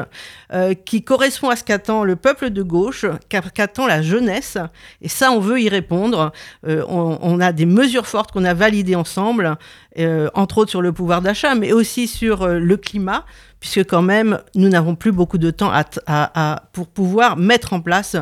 euh, 0.54 0.72
qui 0.72 1.04
correspond 1.04 1.50
à 1.50 1.56
ce 1.56 1.64
qu'attend 1.64 2.04
le 2.04 2.16
peuple 2.16 2.48
de 2.48 2.62
gauche, 2.62 3.04
qu'attend 3.28 3.86
la 3.86 4.00
jeunesse. 4.00 4.56
Et 5.02 5.08
ça, 5.08 5.30
on 5.30 5.40
veut 5.40 5.60
y 5.60 5.68
répondre. 5.68 6.32
Euh, 6.66 6.82
on, 6.88 7.38
a 7.40 7.52
des 7.52 7.66
mesures 7.66 8.06
fortes 8.06 8.32
qu'on 8.32 8.44
a 8.44 8.54
validées 8.54 8.94
ensemble, 8.94 9.58
euh, 9.98 10.30
entre 10.32 10.58
autres 10.58 10.70
sur 10.70 10.82
le 10.82 10.92
pouvoir 10.92 11.20
d'achat, 11.20 11.54
mais 11.54 11.72
aussi 11.72 12.08
sur 12.08 12.48
le 12.48 12.76
climat, 12.78 13.26
puisque 13.60 13.84
quand 13.84 14.02
même, 14.02 14.40
nous 14.54 14.68
n'avons 14.68 14.94
plus 14.94 15.12
beaucoup 15.12 15.38
de 15.38 15.50
temps 15.50 15.70
à, 16.06 16.62
pour 16.72 16.88
pouvoir 16.88 17.36
mettre 17.36 17.72
en 17.72 17.80
place 17.80 18.16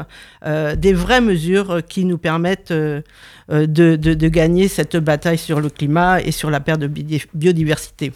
des 0.44 0.92
vraies 0.92 1.20
mesures 1.20 1.80
qui 1.88 2.04
nous 2.04 2.18
permettent 2.18 2.72
de, 2.72 3.02
de 3.48 4.28
gagner 4.28 4.68
cette 4.68 4.96
bataille 4.96 5.38
sur 5.38 5.60
le 5.60 5.70
climat 5.70 6.20
et 6.20 6.32
sur 6.32 6.50
la 6.50 6.60
perte 6.60 6.80
de 6.80 6.90
biodiversité. 7.34 8.12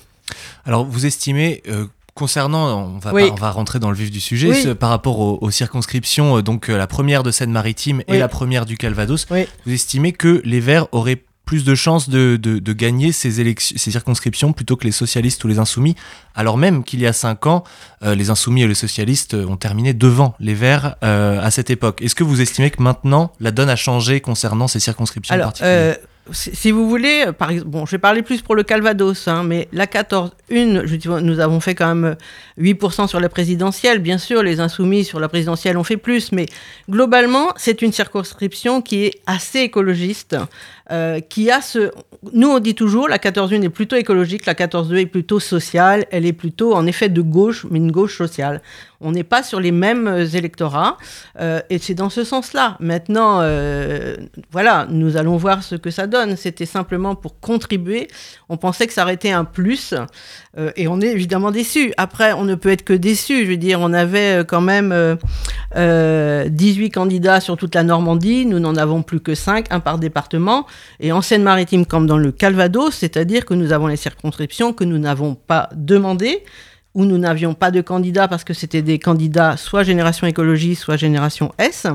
Alors, 0.64 0.85
vous 0.85 1.07
estimez 1.07 1.62
euh, 1.69 1.87
Concernant, 2.14 2.93
on 2.95 2.99
va, 2.99 3.14
on 3.14 3.35
va 3.37 3.50
rentrer 3.50 3.79
dans 3.79 3.88
le 3.88 3.97
vif 3.97 4.11
du 4.11 4.21
sujet, 4.21 4.75
par 4.75 4.91
rapport 4.91 5.19
aux, 5.19 5.50
circonscriptions, 5.50 6.37
euh, 6.37 6.43
donc 6.43 6.69
euh, 6.69 6.76
la 6.76 6.87
première 6.87 7.23
de 7.23 7.31
Seine-Maritime 7.31 8.02
et 8.07 8.19
la 8.19 8.29
première 8.29 8.67
du 8.67 8.76
Calvados, 8.76 9.26
vous 9.31 9.73
estimez 9.73 10.12
que 10.12 10.43
les 10.45 10.61
Verts 10.61 10.88
auraient 10.93 11.23
plus 11.44 11.64
de 11.64 11.75
chances 11.75 12.08
de, 12.08 12.37
de, 12.37 12.72
gagner 12.72 13.12
ces, 13.12 13.40
élections, 13.40 13.76
ces 13.78 13.90
circonscriptions 13.90 14.52
plutôt 14.52 14.76
que 14.76 14.84
les 14.84 14.92
socialistes 14.92 15.42
ou 15.44 15.49
les 15.49 15.58
insoumis, 15.58 15.96
alors 16.34 16.56
même 16.56 16.84
qu'il 16.84 17.00
y 17.00 17.06
a 17.06 17.12
cinq 17.12 17.46
ans, 17.46 17.64
les 18.02 18.30
insoumis 18.30 18.62
et 18.62 18.66
les 18.66 18.75
socialistes 18.75 19.34
ont 19.34 19.56
terminé 19.56 19.92
devant 19.92 20.34
les 20.40 20.54
Verts 20.54 20.96
à 21.02 21.50
cette 21.50 21.70
époque. 21.70 22.00
Est-ce 22.00 22.14
que 22.14 22.25
vous 22.25 22.40
estimez 22.40 22.70
que 22.70 22.82
maintenant 22.82 23.32
la 23.40 23.50
donne 23.50 23.68
a 23.68 23.76
changé 23.76 24.20
concernant 24.20 24.68
ces 24.68 24.80
circonscriptions 24.80 25.34
alors, 25.34 25.49
particulières? 25.49 25.96
si 26.30 26.70
vous 26.70 26.88
voulez, 26.88 27.26
par 27.37 27.50
exemple, 27.50 27.70
bon, 27.70 27.84
je 27.84 27.92
vais 27.92 27.99
parler 27.99 28.22
plus 28.22 28.42
pour 28.42 28.54
le 28.54 28.62
Calvados, 28.62 29.26
hein, 29.26 29.42
mais 29.42 29.68
la 29.72 29.87
14-1, 29.87 31.20
nous 31.20 31.40
avons 31.40 31.58
fait 31.58 31.75
quand 31.75 31.94
même 31.94 32.16
8% 32.61 33.08
sur 33.08 33.18
la 33.18 33.28
présidentielle. 33.28 33.99
Bien 33.99 34.18
sûr, 34.18 34.42
les 34.42 34.61
insoumis 34.61 35.04
sur 35.04 35.18
la 35.18 35.28
présidentielle 35.28 35.76
ont 35.76 35.84
fait 35.84 35.96
plus, 35.96 36.30
mais 36.30 36.46
globalement, 36.88 37.49
c'est 37.56 37.82
une 37.82 37.92
circonscription 37.92 38.82
qui 38.82 39.04
est 39.04 39.20
assez 39.26 39.61
écologiste. 39.61 40.37
Euh, 40.90 41.20
qui 41.20 41.50
a 41.50 41.60
ce... 41.60 41.90
Nous, 42.32 42.48
on 42.48 42.58
dit 42.58 42.74
toujours, 42.74 43.08
la 43.08 43.18
14-1 43.18 43.62
est 43.62 43.68
plutôt 43.68 43.96
écologique, 43.96 44.46
la 44.46 44.54
14-2 44.54 44.96
est 44.96 45.06
plutôt 45.06 45.40
sociale, 45.40 46.04
elle 46.10 46.26
est 46.26 46.32
plutôt 46.32 46.74
en 46.74 46.86
effet 46.86 47.08
de 47.08 47.20
gauche, 47.20 47.66
mais 47.70 47.78
une 47.78 47.90
gauche 47.90 48.16
sociale. 48.16 48.62
On 49.00 49.10
n'est 49.10 49.24
pas 49.24 49.42
sur 49.42 49.58
les 49.58 49.72
mêmes 49.72 50.06
euh, 50.06 50.26
électorats, 50.26 50.96
euh, 51.40 51.60
et 51.70 51.78
c'est 51.78 51.94
dans 51.94 52.10
ce 52.10 52.22
sens-là. 52.22 52.76
Maintenant, 52.78 53.40
euh, 53.40 54.16
voilà, 54.52 54.86
nous 54.88 55.16
allons 55.16 55.36
voir 55.36 55.64
ce 55.64 55.74
que 55.74 55.90
ça 55.90 56.06
donne. 56.06 56.36
C'était 56.36 56.66
simplement 56.66 57.16
pour 57.16 57.40
contribuer. 57.40 58.06
On 58.48 58.56
pensait 58.56 58.86
que 58.86 58.92
ça 58.92 59.02
aurait 59.02 59.14
été 59.14 59.32
un 59.32 59.44
plus, 59.44 59.94
euh, 60.58 60.70
et 60.76 60.86
on 60.86 61.00
est 61.00 61.08
évidemment 61.08 61.50
déçu. 61.50 61.92
Après, 61.96 62.32
on 62.32 62.44
ne 62.44 62.54
peut 62.54 62.70
être 62.70 62.84
que 62.84 62.92
déçu. 62.92 63.44
Je 63.44 63.50
veux 63.50 63.56
dire, 63.56 63.80
on 63.80 63.92
avait 63.92 64.44
quand 64.46 64.60
même 64.60 64.92
euh, 64.92 65.16
euh, 65.76 66.48
18 66.48 66.90
candidats 66.90 67.40
sur 67.40 67.56
toute 67.56 67.74
la 67.74 67.82
Normandie. 67.82 68.44
Nous 68.46 68.60
n'en 68.60 68.76
avons 68.76 69.02
plus 69.02 69.20
que 69.20 69.34
5, 69.34 69.66
un 69.70 69.80
par 69.80 69.98
département. 69.98 70.66
Et 71.00 71.12
en 71.12 71.23
Seine-Maritime, 71.23 71.87
comme 71.87 72.07
dans 72.07 72.19
le 72.19 72.33
Calvados, 72.33 72.95
c'est-à-dire 72.95 73.45
que 73.45 73.55
nous 73.55 73.73
avons 73.73 73.87
les 73.87 73.97
circonscriptions 73.97 74.73
que 74.73 74.85
nous 74.85 74.99
n'avons 74.99 75.35
pas 75.35 75.69
demandées 75.75 76.45
où 76.94 77.04
nous 77.04 77.18
n'avions 77.18 77.54
pas 77.54 77.70
de 77.70 77.80
candidats 77.80 78.28
parce 78.28 78.44
que 78.44 78.54
c'était 78.54 78.82
des 78.82 78.99
candidats 78.99 79.56
soit 79.56 79.82
Génération 79.82 80.26
Écologie, 80.26 80.75
soit 80.75 80.96
Génération 80.96 81.52
S. 81.58 81.87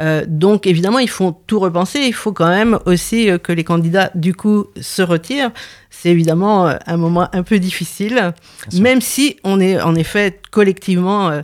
Euh, 0.00 0.24
donc 0.28 0.66
évidemment, 0.66 0.98
il 0.98 1.08
faut 1.08 1.40
tout 1.46 1.58
repenser. 1.60 2.00
Il 2.00 2.12
faut 2.12 2.32
quand 2.32 2.48
même 2.48 2.78
aussi 2.84 3.30
euh, 3.30 3.38
que 3.38 3.52
les 3.52 3.64
candidats, 3.64 4.10
du 4.14 4.34
coup, 4.34 4.66
se 4.80 5.00
retirent. 5.02 5.50
C'est 5.90 6.10
évidemment 6.10 6.68
euh, 6.68 6.76
un 6.86 6.96
moment 6.98 7.28
un 7.32 7.42
peu 7.42 7.58
difficile, 7.58 8.32
même 8.74 9.00
si 9.00 9.36
on 9.44 9.58
est 9.60 9.80
en 9.80 9.94
effet 9.94 10.40
collectivement, 10.50 11.30
euh, 11.30 11.40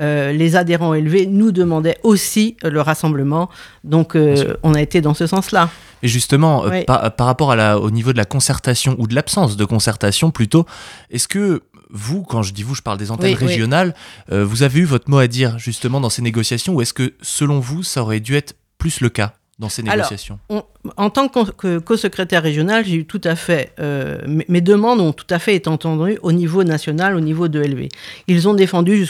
euh, 0.00 0.32
les 0.32 0.54
adhérents 0.56 0.94
élevés 0.94 1.26
nous 1.26 1.50
demandaient 1.52 1.98
aussi 2.04 2.56
le 2.62 2.80
rassemblement. 2.80 3.50
Donc 3.84 4.16
on 4.62 4.74
a 4.74 4.80
été 4.80 5.00
dans 5.00 5.14
ce 5.14 5.26
sens-là. 5.26 5.68
Et 6.02 6.08
justement, 6.08 6.62
Oui. 6.62 6.84
par, 6.84 7.14
par 7.16 7.26
rapport 7.26 7.50
à 7.50 7.56
la, 7.56 7.78
au 7.80 7.90
niveau 7.90 8.12
de 8.12 8.16
la 8.18 8.24
concertation 8.24 8.94
ou 8.98 9.08
de 9.08 9.14
l'absence 9.16 9.56
de 9.56 9.64
concertation 9.64 10.30
plutôt, 10.30 10.64
est-ce 11.10 11.26
que 11.26 11.62
vous, 11.90 12.22
quand 12.22 12.42
je 12.42 12.52
dis 12.52 12.62
vous, 12.62 12.74
je 12.74 12.82
parle 12.82 12.98
des 12.98 13.10
antennes 13.10 13.32
Oui, 13.32 13.38
oui. 13.40 13.46
régionales, 13.48 13.94
euh, 14.32 14.44
vous 14.44 14.62
avez 14.62 14.80
eu 14.80 14.84
votre 14.84 15.10
mot 15.10 15.18
à 15.18 15.26
dire 15.26 15.58
justement 15.58 16.00
dans 16.00 16.10
ces 16.10 16.22
négociations 16.22 16.74
ou 16.74 16.82
est-ce 16.82 16.92
que 16.94 17.14
selon 17.22 17.60
vous, 17.60 17.82
ça 17.82 18.02
aurait 18.02 18.20
dû 18.20 18.34
être 18.36 18.54
plus 18.78 19.00
le 19.00 19.08
cas 19.08 19.34
dans 19.58 19.68
ces 19.68 19.82
Alors, 19.82 19.96
négociations? 19.96 20.38
On- 20.50 20.62
en 20.96 21.10
tant 21.10 21.26
que 21.28 21.78
co-secrétaire 21.78 22.42
régional, 22.42 22.84
j'ai 22.86 22.94
eu 22.94 23.04
tout 23.04 23.20
à 23.24 23.34
fait 23.34 23.72
euh, 23.80 24.18
mes, 24.48 24.60
demandes 24.60 25.00
ont 25.00 25.12
tout 25.12 25.26
à 25.30 25.38
fait 25.40 25.54
été 25.56 25.68
entendues 25.68 26.18
au 26.22 26.30
niveau 26.32 26.62
national, 26.64 27.16
au 27.16 27.20
niveau 27.20 27.48
de 27.48 27.60
LV. 27.60 27.88
Ils 28.28 28.48
ont 28.48 28.54
défendu 28.54 29.04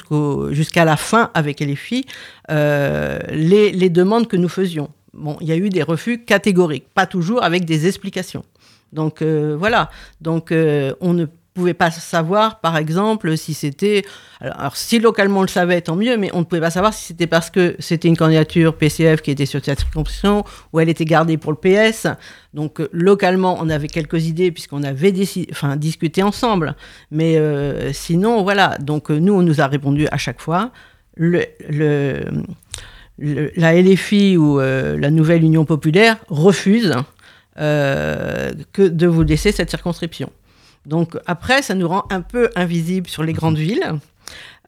jusqu'à 0.50 0.84
la 0.86 0.96
fin 0.96 1.30
avec 1.34 1.60
LFI 1.60 2.06
euh, 2.50 3.18
les, 3.30 3.70
les 3.72 3.90
demandes 3.90 4.26
que 4.26 4.36
nous 4.36 4.48
faisions. 4.48 4.90
Bon, 5.12 5.36
il 5.40 5.48
y 5.48 5.52
a 5.52 5.56
eu 5.56 5.68
des 5.68 5.82
refus 5.82 6.24
catégoriques, 6.24 6.86
pas 6.94 7.06
toujours 7.06 7.42
avec 7.42 7.64
des 7.64 7.86
explications. 7.86 8.44
Donc 8.92 9.20
euh, 9.20 9.54
voilà. 9.58 9.90
Donc 10.20 10.50
euh, 10.50 10.94
on 11.00 11.12
ne 11.12 11.26
pouvait 11.58 11.74
pas 11.74 11.90
savoir, 11.90 12.60
par 12.60 12.76
exemple, 12.76 13.36
si 13.36 13.52
c'était. 13.54 14.04
Alors, 14.40 14.76
si 14.76 14.98
localement 15.00 15.40
on 15.40 15.42
le 15.42 15.48
savait, 15.48 15.80
tant 15.80 15.96
mieux, 15.96 16.16
mais 16.16 16.30
on 16.32 16.38
ne 16.40 16.44
pouvait 16.44 16.60
pas 16.60 16.70
savoir 16.70 16.94
si 16.94 17.04
c'était 17.06 17.26
parce 17.26 17.50
que 17.50 17.74
c'était 17.80 18.08
une 18.08 18.16
candidature 18.16 18.76
PCF 18.76 19.20
qui 19.20 19.30
était 19.32 19.46
sur 19.46 19.64
cette 19.64 19.80
circonscription 19.80 20.44
ou 20.72 20.80
elle 20.80 20.88
était 20.88 21.04
gardée 21.04 21.36
pour 21.36 21.52
le 21.52 21.58
PS. 21.58 22.06
Donc 22.54 22.80
euh, 22.80 22.88
localement, 22.92 23.58
on 23.60 23.68
avait 23.68 23.88
quelques 23.88 24.26
idées 24.26 24.52
puisqu'on 24.52 24.82
avait 24.84 25.12
enfin, 25.50 25.76
discuté 25.76 26.22
ensemble. 26.22 26.76
Mais 27.10 27.36
euh, 27.36 27.92
sinon, 27.92 28.42
voilà. 28.42 28.78
Donc 28.78 29.10
euh, 29.10 29.18
nous, 29.18 29.34
on 29.34 29.42
nous 29.42 29.60
a 29.60 29.66
répondu 29.66 30.06
à 30.12 30.16
chaque 30.18 30.40
fois. 30.40 30.70
Le, 31.16 31.44
le- 31.68 32.20
la 33.56 33.74
LFI 33.74 34.36
ou 34.36 34.60
la 34.60 35.10
nouvelle 35.10 35.42
Union 35.42 35.64
populaire 35.64 36.18
refuse 36.28 36.94
que 37.56 38.88
de 38.88 39.06
vous 39.08 39.22
laisser 39.24 39.50
cette 39.50 39.70
circonscription. 39.70 40.30
Donc 40.88 41.16
après, 41.26 41.62
ça 41.62 41.74
nous 41.74 41.86
rend 41.88 42.04
un 42.10 42.22
peu 42.22 42.50
invisibles 42.56 43.08
sur 43.08 43.22
les 43.22 43.32
grandes 43.34 43.58
villes. 43.58 43.84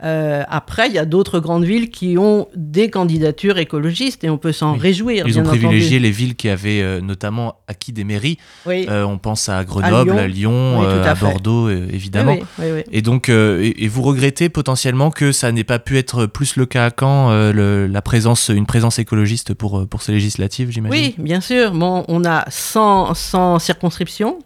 Euh, 0.02 0.42
après, 0.48 0.86
il 0.88 0.94
y 0.94 0.98
a 0.98 1.04
d'autres 1.04 1.40
grandes 1.40 1.64
villes 1.64 1.90
qui 1.90 2.16
ont 2.16 2.48
des 2.56 2.88
candidatures 2.88 3.58
écologistes 3.58 4.24
et 4.24 4.30
on 4.30 4.38
peut 4.38 4.52
s'en 4.52 4.72
Oui. 4.72 4.78
réjouir. 4.78 5.24
Ils 5.26 5.34
bien 5.34 5.42
ont 5.42 5.46
privilégié 5.46 5.98
les 5.98 6.10
villes 6.10 6.36
qui 6.36 6.48
avaient 6.48 6.80
euh, 6.80 7.02
notamment 7.02 7.56
acquis 7.68 7.92
des 7.92 8.04
mairies. 8.04 8.38
Oui, 8.64 8.86
Euh, 8.88 9.04
on 9.04 9.18
pense 9.18 9.50
à 9.50 9.62
Grenoble, 9.62 10.12
à 10.12 10.26
Lyon. 10.26 10.76
Lyon, 10.76 10.80
Oui, 10.80 10.86
tout 10.86 11.06
à. 11.06 11.14
Bordeaux, 11.14 11.68
évidemment. 11.68 12.32
oui, 12.32 12.44
oui, 12.60 12.66
oui. 12.76 12.82
Et 12.92 13.02
donc, 13.02 13.28
et, 13.28 13.84
et 13.84 13.88
vous 13.88 14.00
regrettez 14.00 14.48
potentiellement 14.48 15.10
que 15.10 15.32
ça 15.32 15.52
n'ait 15.52 15.64
pas 15.64 15.78
pu 15.78 15.98
être 15.98 16.24
plus 16.24 16.56
le 16.56 16.64
cas 16.64 16.86
à 16.86 16.90
Caen, 16.98 17.30
le- 17.52 17.86
la 17.86 18.00
présence, 18.00 18.48
une 18.48 18.64
présence 18.64 18.98
écologiste 18.98 19.52
pour, 19.52 19.86
pour 19.86 20.00
ces 20.00 20.12
législatives, 20.12 20.70
j'imagine? 20.70 20.98
Oui, 20.98 21.14
bien 21.18 21.42
sûr. 21.42 21.72
Bon, 21.72 22.06
on 22.08 22.24
a 22.24 22.46
100, 22.48 23.12
100 23.12 23.58
circonscriptions, 23.58 24.38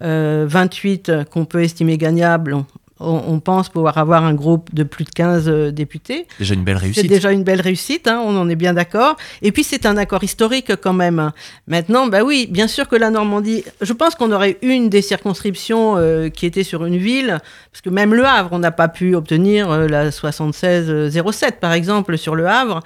28 0.00 1.12
qu'on 1.30 1.44
peut 1.44 1.62
estimer 1.62 1.98
gagnables. 1.98 2.56
On, 3.00 3.22
on 3.28 3.38
pense 3.38 3.68
pouvoir 3.68 3.96
avoir 3.96 4.24
un 4.24 4.34
groupe 4.34 4.74
de 4.74 4.82
plus 4.82 5.04
de 5.04 5.10
15 5.10 5.48
euh, 5.48 5.70
députés. 5.70 6.26
Déjà 6.40 6.54
une 6.54 6.64
belle 6.64 6.78
C'est 6.78 6.82
réussite. 6.86 7.06
déjà 7.08 7.30
une 7.30 7.44
belle 7.44 7.60
réussite, 7.60 8.08
hein, 8.08 8.20
on 8.26 8.36
en 8.36 8.48
est 8.48 8.56
bien 8.56 8.74
d'accord. 8.74 9.16
Et 9.40 9.52
puis 9.52 9.62
c'est 9.62 9.86
un 9.86 9.96
accord 9.96 10.24
historique 10.24 10.72
quand 10.82 10.94
même. 10.94 11.30
Maintenant, 11.68 12.08
bah 12.08 12.24
oui, 12.24 12.48
bien 12.50 12.66
sûr 12.66 12.88
que 12.88 12.96
la 12.96 13.10
Normandie, 13.10 13.62
je 13.80 13.92
pense 13.92 14.16
qu'on 14.16 14.32
aurait 14.32 14.58
une 14.62 14.88
des 14.88 15.00
circonscriptions 15.00 15.96
euh, 15.96 16.28
qui 16.28 16.44
était 16.44 16.64
sur 16.64 16.84
une 16.86 16.96
ville, 16.96 17.38
parce 17.70 17.82
que 17.82 17.90
même 17.90 18.14
le 18.14 18.24
Havre, 18.24 18.48
on 18.50 18.58
n'a 18.58 18.72
pas 18.72 18.88
pu 18.88 19.14
obtenir 19.14 19.70
euh, 19.70 19.86
la 19.86 20.10
76-07 20.10 21.52
par 21.60 21.72
exemple 21.74 22.18
sur 22.18 22.34
le 22.34 22.48
Havre. 22.48 22.80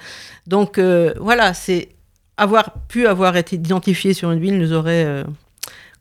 Donc 0.45 0.77
euh, 0.77 1.13
voilà, 1.19 1.55
c'est 1.55 1.89
avoir 2.37 2.71
pu 2.87 3.07
avoir 3.07 3.35
été 3.35 3.55
identifié 3.55 4.13
sur 4.13 4.31
une 4.31 4.39
ville 4.39 4.59
nous 4.59 4.73
aurait 4.73 5.05
euh, 5.05 5.23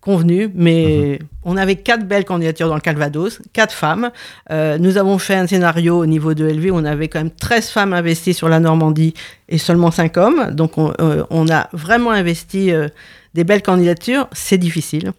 convenu, 0.03 0.51
mais 0.55 1.21
on 1.45 1.57
avait 1.57 1.77
quatre 1.77 2.07
belles 2.07 2.25
candidatures 2.27 2.69
dans 2.69 2.75
le 2.75 2.81
Calvados, 2.83 3.41
quatre 3.55 3.73
femmes. 3.73 4.11
Euh, 4.51 4.77
nous 4.77 4.99
avons 4.99 5.17
fait 5.17 5.37
un 5.37 5.47
scénario 5.47 5.97
au 5.97 6.07
niveau 6.07 6.35
de 6.35 6.45
LV, 6.45 6.71
où 6.73 6.75
on 6.77 6.85
avait 6.85 7.09
quand 7.09 7.21
même 7.21 7.31
13 7.31 7.69
femmes 7.71 7.93
investies 7.95 8.35
sur 8.35 8.49
la 8.51 8.61
Normandie 8.61 9.15
et 9.49 9.59
seulement 9.59 9.91
5 9.91 10.17
hommes. 10.19 10.51
Donc 10.53 10.77
on, 10.77 10.93
euh, 11.01 11.23
on 11.31 11.49
a 11.49 11.69
vraiment 11.73 12.11
investi 12.11 12.73
euh, 12.73 12.89
des 13.35 13.45
belles 13.45 13.63
candidatures. 13.63 14.29
C'est 14.33 14.59
difficile. 14.59 15.13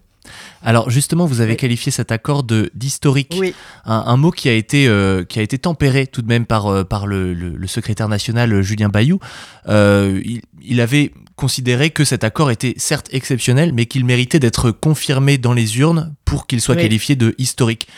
Alors 0.62 0.88
justement, 0.90 1.26
vous 1.26 1.40
avez 1.42 1.52
Oui. 1.52 1.56
qualifié 1.58 1.90
cet 1.92 2.10
accord 2.12 2.44
de 2.44 2.70
d'historique, 2.74 3.36
Oui, 3.38 3.54
un, 3.84 4.04
un 4.06 4.16
mot 4.16 4.30
qui 4.30 4.48
a 4.48 4.54
été 4.54 4.86
euh, 4.88 5.22
qui 5.24 5.38
a 5.38 5.42
été 5.42 5.58
tempéré 5.58 6.06
tout 6.06 6.22
de 6.22 6.28
même 6.28 6.46
par 6.46 6.86
par 6.86 7.06
le, 7.06 7.34
le- 7.34 7.50
le 7.56 7.66
secrétaire 7.66 8.08
national 8.08 8.62
Julien 8.62 8.88
Bayou. 8.88 9.18
Euh, 9.68 10.20
il, 10.24 10.40
il 10.62 10.80
avait 10.80 11.12
considéré 11.36 11.90
que 11.90 12.04
cet 12.04 12.24
accord 12.24 12.50
était 12.50 12.74
certes 12.76 13.08
exceptionnel, 13.12 13.72
mais 13.72 13.86
qu'il 13.86 14.04
méritait 14.04 14.38
d'être 14.38 14.70
confirmé 14.70 15.38
dans 15.38 15.52
les 15.52 15.78
urnes 15.78 16.14
pour 16.24 16.46
qu'il 16.46 16.60
soit 16.60 16.74
Oui. 16.76 16.82
qualifié 16.82 17.16
de 17.16 17.34
historique. 17.38 17.88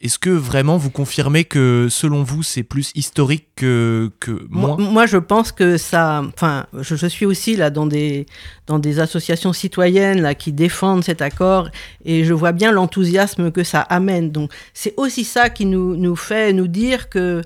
Est-ce 0.00 0.18
que 0.18 0.28
vraiment 0.28 0.76
vous 0.76 0.90
confirmez 0.90 1.44
que 1.44 1.86
selon 1.90 2.22
vous 2.24 2.42
c'est 2.42 2.62
plus 2.62 2.90
historique 2.94 3.46
que, 3.56 4.10
que 4.20 4.44
moi, 4.50 4.76
moi, 4.78 5.06
je 5.06 5.16
pense 5.16 5.50
que 5.50 5.78
ça. 5.78 6.22
Enfin, 6.34 6.66
je, 6.78 6.94
je 6.94 7.06
suis 7.06 7.24
aussi 7.24 7.56
là 7.56 7.70
dans 7.70 7.86
des 7.86 8.26
dans 8.66 8.78
des 8.78 9.00
associations 9.00 9.54
citoyennes 9.54 10.20
là 10.20 10.34
qui 10.34 10.52
défendent 10.52 11.04
cet 11.04 11.22
accord 11.22 11.70
et 12.04 12.24
je 12.24 12.34
vois 12.34 12.52
bien 12.52 12.70
l'enthousiasme 12.70 13.50
que 13.50 13.64
ça 13.64 13.80
amène. 13.80 14.30
Donc 14.30 14.52
c'est 14.74 14.92
aussi 14.98 15.24
ça 15.24 15.48
qui 15.48 15.64
nous 15.64 15.96
nous 15.96 16.16
fait 16.16 16.52
nous 16.52 16.66
dire 16.68 17.08
que 17.08 17.40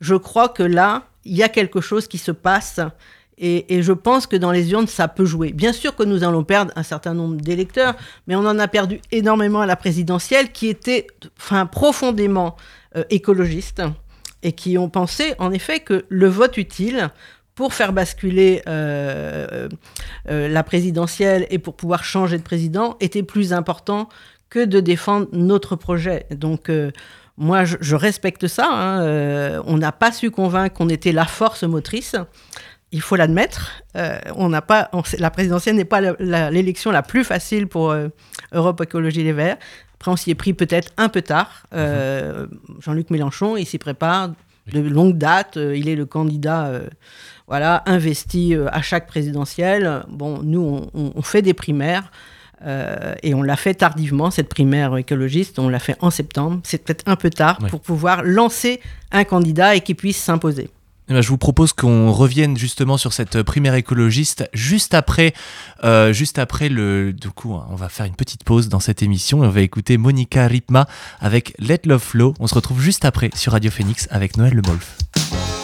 je 0.00 0.16
crois 0.16 0.48
que 0.48 0.64
là 0.64 1.04
il 1.24 1.36
y 1.36 1.44
a 1.44 1.48
quelque 1.48 1.80
chose 1.80 2.08
qui 2.08 2.18
se 2.18 2.32
passe. 2.32 2.80
Et, 3.42 3.82
je 3.82 3.94
pense 3.94 4.26
que 4.26 4.36
dans 4.36 4.52
les 4.52 4.70
urnes, 4.72 4.86
ça 4.86 5.08
peut 5.08 5.24
jouer. 5.24 5.52
Bien 5.52 5.72
sûr 5.72 5.96
que 5.96 6.02
nous 6.02 6.24
allons 6.24 6.44
perdre 6.44 6.72
un 6.76 6.82
certain 6.82 7.14
nombre 7.14 7.36
d'électeurs, 7.36 7.94
mais 8.26 8.36
on 8.36 8.40
en 8.40 8.58
a 8.58 8.68
perdu 8.68 9.00
énormément 9.12 9.62
à 9.62 9.66
la 9.66 9.76
présidentielle, 9.76 10.52
qui 10.52 10.68
était 10.68 11.06
enfin, 11.38 11.64
profondément 11.64 12.56
euh, 12.96 13.04
écologiste 13.08 13.82
et 14.42 14.52
qui 14.52 14.76
ont 14.76 14.90
pensé 14.90 15.34
en 15.38 15.52
effet 15.52 15.80
que 15.80 16.04
le 16.10 16.28
vote 16.28 16.58
utile 16.58 17.08
pour 17.54 17.72
faire 17.72 17.94
basculer 17.94 18.62
euh, 18.68 19.68
euh, 20.28 20.48
la 20.48 20.62
présidentielle 20.62 21.46
et 21.48 21.58
pour 21.58 21.76
pouvoir 21.76 22.04
changer 22.04 22.36
de 22.36 22.42
président 22.42 22.98
était 23.00 23.22
plus 23.22 23.54
important 23.54 24.10
que 24.50 24.66
de 24.66 24.80
défendre 24.80 25.28
notre 25.32 25.76
projet. 25.76 26.26
Donc 26.30 26.70
moi, 27.38 27.64
je, 27.64 27.94
respecte 27.94 28.48
ça. 28.48 28.68
hein, 28.70 29.62
on 29.64 29.78
n'a 29.78 29.92
pas 29.92 30.12
su 30.12 30.30
convaincre 30.30 30.76
qu'on 30.76 30.88
était 30.88 31.12
la 31.12 31.24
force 31.24 31.62
motrice. 31.62 32.16
Il 32.92 33.00
faut 33.00 33.14
l'admettre. 33.16 33.82
Euh, 33.96 34.18
on 34.34 34.48
n'a 34.48 34.62
pas, 34.62 34.88
on- 34.92 35.02
la 35.18 35.30
présidentielle 35.30 35.76
n'est 35.76 35.84
pas 35.84 36.00
la- 36.00 36.16
la- 36.18 36.50
l'élection 36.50 36.90
la 36.90 37.02
plus 37.02 37.22
facile 37.24 37.66
pour 37.68 37.90
euh, 37.92 38.08
Europe 38.52 38.80
Écologie 38.80 39.22
Les 39.22 39.32
Verts. 39.32 39.58
Après, 39.94 40.10
on 40.10 40.16
s'y 40.16 40.30
est 40.30 40.34
pris 40.34 40.54
peut-être 40.54 40.92
un 40.96 41.08
peu 41.08 41.22
tard. 41.22 41.66
Euh, 41.74 42.46
Jean-Luc 42.80 43.10
Mélenchon, 43.10 43.56
il 43.56 43.66
s'y 43.66 43.78
prépare 43.78 44.30
de 44.72 44.80
longue 44.80 45.18
date. 45.18 45.56
Il 45.56 45.88
est 45.88 45.94
le 45.96 46.06
candidat, 46.06 46.72
voilà, 47.46 47.82
investi 47.86 48.54
à 48.72 48.82
chaque 48.82 49.06
présidentielle. 49.06 50.02
Bon, 50.08 50.40
nous, 50.42 50.60
on, 50.94 51.00
on- 51.00 51.12
on 51.14 51.22
fait 51.22 51.42
des 51.42 51.54
primaires. 51.54 52.10
euh, 52.66 53.14
et 53.22 53.32
on 53.34 53.42
l'a 53.42 53.56
fait 53.56 53.72
tardivement, 53.72 54.30
cette 54.30 54.50
primaire 54.50 54.94
écologiste, 54.98 55.58
on 55.58 55.70
l'a 55.70 55.78
fait 55.78 55.96
en 56.00 56.10
septembre. 56.10 56.60
C'est 56.62 56.84
peut-être 56.84 57.04
un 57.08 57.16
peu 57.16 57.30
tard 57.30 57.56
Oui. 57.62 57.70
pour 57.70 57.80
pouvoir 57.80 58.22
lancer 58.22 58.80
un 59.12 59.24
candidat 59.24 59.76
et 59.76 59.80
qu'il 59.80 59.96
puisse 59.96 60.18
s'imposer. 60.18 60.68
Eh 61.10 61.12
ben, 61.12 61.22
je 61.22 61.28
vous 61.28 61.38
propose 61.38 61.72
qu'on 61.72 62.12
revienne 62.12 62.56
justement 62.56 62.96
sur 62.96 63.12
cette 63.12 63.42
primaire 63.42 63.74
écologiste 63.74 64.48
juste 64.54 64.94
après, 64.94 65.34
euh, 65.82 66.12
juste 66.12 66.38
après 66.38 66.68
le. 66.68 67.12
Du 67.12 67.30
coup, 67.30 67.52
on 67.68 67.74
va 67.74 67.88
faire 67.88 68.06
une 68.06 68.14
petite 68.14 68.44
pause 68.44 68.68
dans 68.68 68.78
cette 68.78 69.02
émission 69.02 69.42
et 69.42 69.46
on 69.48 69.50
va 69.50 69.60
écouter 69.60 69.98
Monica 69.98 70.46
Ripma 70.46 70.86
avec 71.18 71.52
Let 71.58 71.80
Love 71.84 72.00
Flow. 72.00 72.34
On 72.38 72.46
se 72.46 72.54
retrouve 72.54 72.80
juste 72.80 73.04
après 73.04 73.30
sur 73.34 73.52
Radio 73.52 73.72
Phoenix 73.72 74.06
avec 74.12 74.36
Noël 74.36 74.54
Le 74.54 74.62
Molf. 74.62 75.59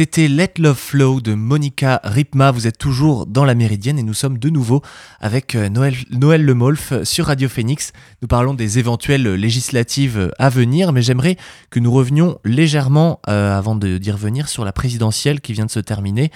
C'était 0.00 0.28
Let 0.28 0.54
Love 0.56 0.78
Flow 0.78 1.20
de 1.20 1.34
Monica 1.34 2.00
Ripma. 2.04 2.52
Vous 2.52 2.66
êtes 2.66 2.78
toujours 2.78 3.26
dans 3.26 3.44
la 3.44 3.54
Méridienne 3.54 3.98
et 3.98 4.02
nous 4.02 4.14
sommes 4.14 4.38
de 4.38 4.48
nouveau 4.48 4.80
avec 5.20 5.54
euh, 5.54 5.68
Noël, 5.68 6.42
Lemolf 6.42 6.94
sur 7.02 7.26
Radio 7.26 7.50
Phoenix. 7.50 7.92
Nous 8.22 8.26
parlons 8.26 8.54
des 8.54 8.78
éventuelles 8.78 9.34
législatives 9.34 10.32
à 10.38 10.48
venir, 10.48 10.94
mais 10.94 11.02
j'aimerais 11.02 11.36
que 11.68 11.80
nous 11.80 11.92
revenions 11.92 12.38
légèrement, 12.46 13.20
euh, 13.28 13.54
avant 13.54 13.76
d'y 13.76 14.10
revenir, 14.10 14.48
sur 14.48 14.64
la 14.64 14.72
présidentielle 14.72 15.42
qui 15.42 15.52
vient 15.52 15.66
de 15.66 15.70
se 15.70 15.80
terminer. 15.80 16.30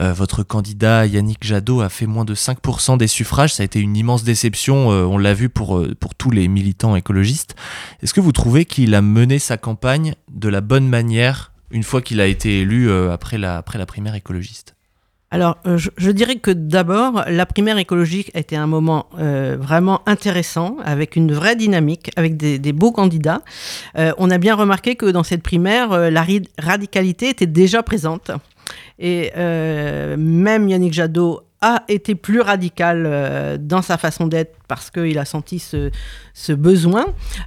Euh, 0.00 0.12
votre 0.12 0.44
candidat 0.44 1.04
Yannick 1.04 1.42
Jadot 1.42 1.80
a 1.80 1.88
fait 1.88 2.06
moins 2.06 2.24
de 2.24 2.36
5% 2.36 2.98
des 2.98 3.08
suffrages. 3.08 3.52
Ça 3.52 3.64
a 3.64 3.66
été 3.66 3.80
une 3.80 3.96
immense 3.96 4.22
déception, 4.22 4.90
on 4.90 5.18
l'a 5.18 5.34
vu 5.34 5.48
pour, 5.48 5.84
pour 5.98 6.14
tous 6.14 6.30
les 6.30 6.46
militants 6.46 6.94
écologistes. 6.94 7.56
Est-ce 8.00 8.14
que 8.14 8.20
vous 8.20 8.30
trouvez 8.30 8.64
qu'il 8.64 8.94
a 8.94 9.02
mené 9.02 9.40
sa 9.40 9.56
campagne 9.56 10.14
de 10.30 10.48
la 10.48 10.60
bonne 10.60 10.86
manière 10.86 11.50
une 11.70 11.82
fois 11.82 12.02
qu'il 12.02 12.20
a 12.20 12.26
été 12.26 12.60
élu 12.60 12.88
euh, 12.88 13.12
après, 13.12 13.38
la, 13.38 13.62
primaire 13.86 14.14
écologiste 14.14 14.74
alors, 15.30 15.58
euh, 15.66 15.76
je, 15.76 16.10
dirais 16.10 16.36
que 16.36 16.50
d'abord, 16.50 17.22
la 17.28 17.44
primaire 17.44 17.76
écologique 17.76 18.30
a 18.34 18.38
été 18.38 18.56
un 18.56 18.66
moment 18.66 19.10
euh, 19.18 19.58
vraiment 19.60 20.00
intéressant, 20.06 20.78
avec 20.82 21.16
une 21.16 21.34
vraie 21.34 21.54
dynamique, 21.54 22.10
avec 22.16 22.38
des, 22.38 22.72
beaux 22.72 22.92
candidats. 22.92 23.42
on 23.94 24.30
a 24.30 24.38
bien 24.38 24.54
remarqué 24.54 24.96
que 24.96 25.04
dans 25.04 25.24
cette 25.24 25.42
primaire, 25.42 26.10
la 26.10 26.26
radicalité 26.56 27.28
était 27.28 27.44
déjà 27.44 27.82
présente. 27.82 28.30
Et 28.98 29.30
même 29.36 30.66
Yannick 30.66 30.94
Jadot 30.94 31.42
a 31.60 31.82
été 31.88 32.14
plus 32.14 32.40
radical 32.40 33.04
euh, 33.06 33.56
dans 33.58 33.82
sa 33.82 33.98
façon 33.98 34.26
d'être 34.26 34.56
parce 34.68 34.90
qu'il 34.90 35.18
a 35.18 35.24
senti 35.24 35.58
ce, 35.58 35.90
ce 36.34 36.52
besoin. 36.52 37.06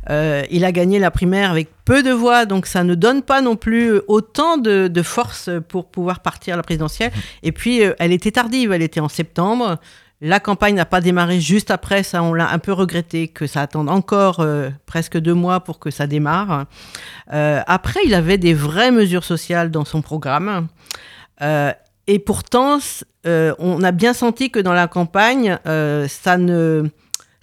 Euh, 0.10 0.44
il 0.52 0.66
a 0.66 0.72
gagné 0.72 1.00
la 1.00 1.12
primaire 1.12 1.52
avec 1.52 1.70
peu 1.86 2.04
de 2.04 2.12
voix, 2.12 2.46
donc 2.46 2.66
ça 2.66 2.84
ne 2.84 2.96
donne 2.96 3.22
pas 3.22 3.42
non 3.42 3.56
plus 3.56 4.02
autant 4.08 4.58
de, 4.58 4.88
de 4.88 5.02
force 5.02 5.50
pour 5.70 5.88
pouvoir 5.90 6.20
partir 6.20 6.56
à 6.56 6.58
la 6.58 6.64
présidentielle. 6.64 7.12
Mmh. 7.12 7.20
Et 7.44 7.52
puis, 7.52 7.84
euh, 7.84 7.94
elle 8.00 8.12
était 8.12 8.32
tardive, 8.32 8.72
elle 8.72 8.82
était 8.82 9.00
en 9.00 9.10
septembre. 9.10 9.80
La 10.20 10.40
campagne 10.40 10.76
n'a 10.76 10.86
pas 10.86 11.02
démarré 11.02 11.40
juste 11.40 11.72
après, 11.72 12.04
ça 12.04 12.22
on 12.22 12.34
l'a 12.34 12.52
un 12.52 12.60
peu 12.60 12.74
regretté, 12.74 13.28
que 13.28 13.48
ça 13.48 13.62
attende 13.62 13.90
encore 13.90 14.46
presque 14.86 15.18
deux 15.18 15.34
mois 15.34 15.62
pour 15.62 15.80
que 15.80 15.90
ça 15.90 16.06
démarre. 16.06 16.68
après, 17.28 18.02
il 18.06 18.14
avait 18.14 18.38
des 18.38 18.54
vraies 18.54 18.92
mesures 18.92 19.24
sociales 19.24 19.72
dans 19.72 19.84
son 19.84 20.04
programme. 20.04 20.68
Et 22.08 22.20
pourtant, 22.20 22.80
euh, 23.26 23.54
on 23.60 23.84
a 23.84 23.92
bien 23.92 24.14
senti 24.14 24.50
que 24.50 24.60
dans 24.60 24.74
la 24.74 24.88
campagne, 24.88 25.58
euh, 25.68 26.08
ça 26.08 26.38
ne 26.38 26.84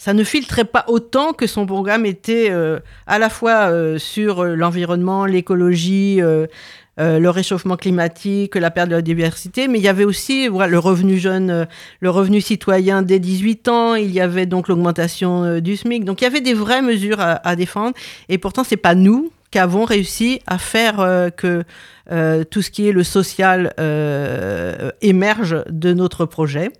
ça 0.00 0.12
ne 0.12 0.22
filtrait 0.22 0.64
pas 0.64 0.84
autant 0.86 1.32
que 1.32 1.48
son 1.48 1.66
programme 1.66 2.06
était 2.06 2.50
euh, 2.50 2.78
à 3.08 3.18
la 3.18 3.28
fois 3.28 3.72
sur 3.98 4.44
l'environnement, 4.44 5.26
l'écologie, 5.26 6.20
le 6.20 7.28
réchauffement 7.30 7.76
climatique, 7.76 8.54
la 8.54 8.70
perte 8.70 8.90
de 8.90 8.94
la 8.94 9.02
diversité, 9.02 9.66
mais 9.66 9.78
il 9.78 9.84
y 9.84 9.88
avait 9.88 10.04
aussi 10.04 10.46
le 10.46 10.78
revenu 10.78 11.18
jeune, 11.18 11.66
le 12.00 12.10
revenu 12.10 12.40
citoyen 12.40 13.02
dès 13.02 13.18
18 13.18 13.68
ans, 13.68 13.94
il 13.96 14.12
y 14.12 14.20
avait 14.20 14.46
donc 14.46 14.68
l'augmentation 14.68 15.58
du 15.58 15.76
SMIC. 15.76 16.04
Donc 16.04 16.20
il 16.20 16.24
y 16.24 16.26
avait 16.28 16.40
des 16.40 16.54
vraies 16.54 16.82
mesures 16.82 17.20
à, 17.20 17.32
à 17.46 17.56
défendre. 17.56 17.94
Et 18.28 18.38
pourtant, 18.38 18.62
c'est 18.62 18.76
pas 18.76 18.94
nous 18.94 19.32
qu'avons 19.50 19.84
réussi 19.84 20.40
à 20.46 20.58
faire 20.58 20.96
que 21.36 21.64
euh, 22.10 22.42
tout 22.42 22.62
ce 22.62 22.70
qui 22.70 22.88
est 22.88 22.92
le 22.92 23.04
social 23.04 23.74
euh, 23.78 24.90
émerge 25.02 25.56
de 25.68 25.92
notre 25.92 26.24
projet. 26.24 26.70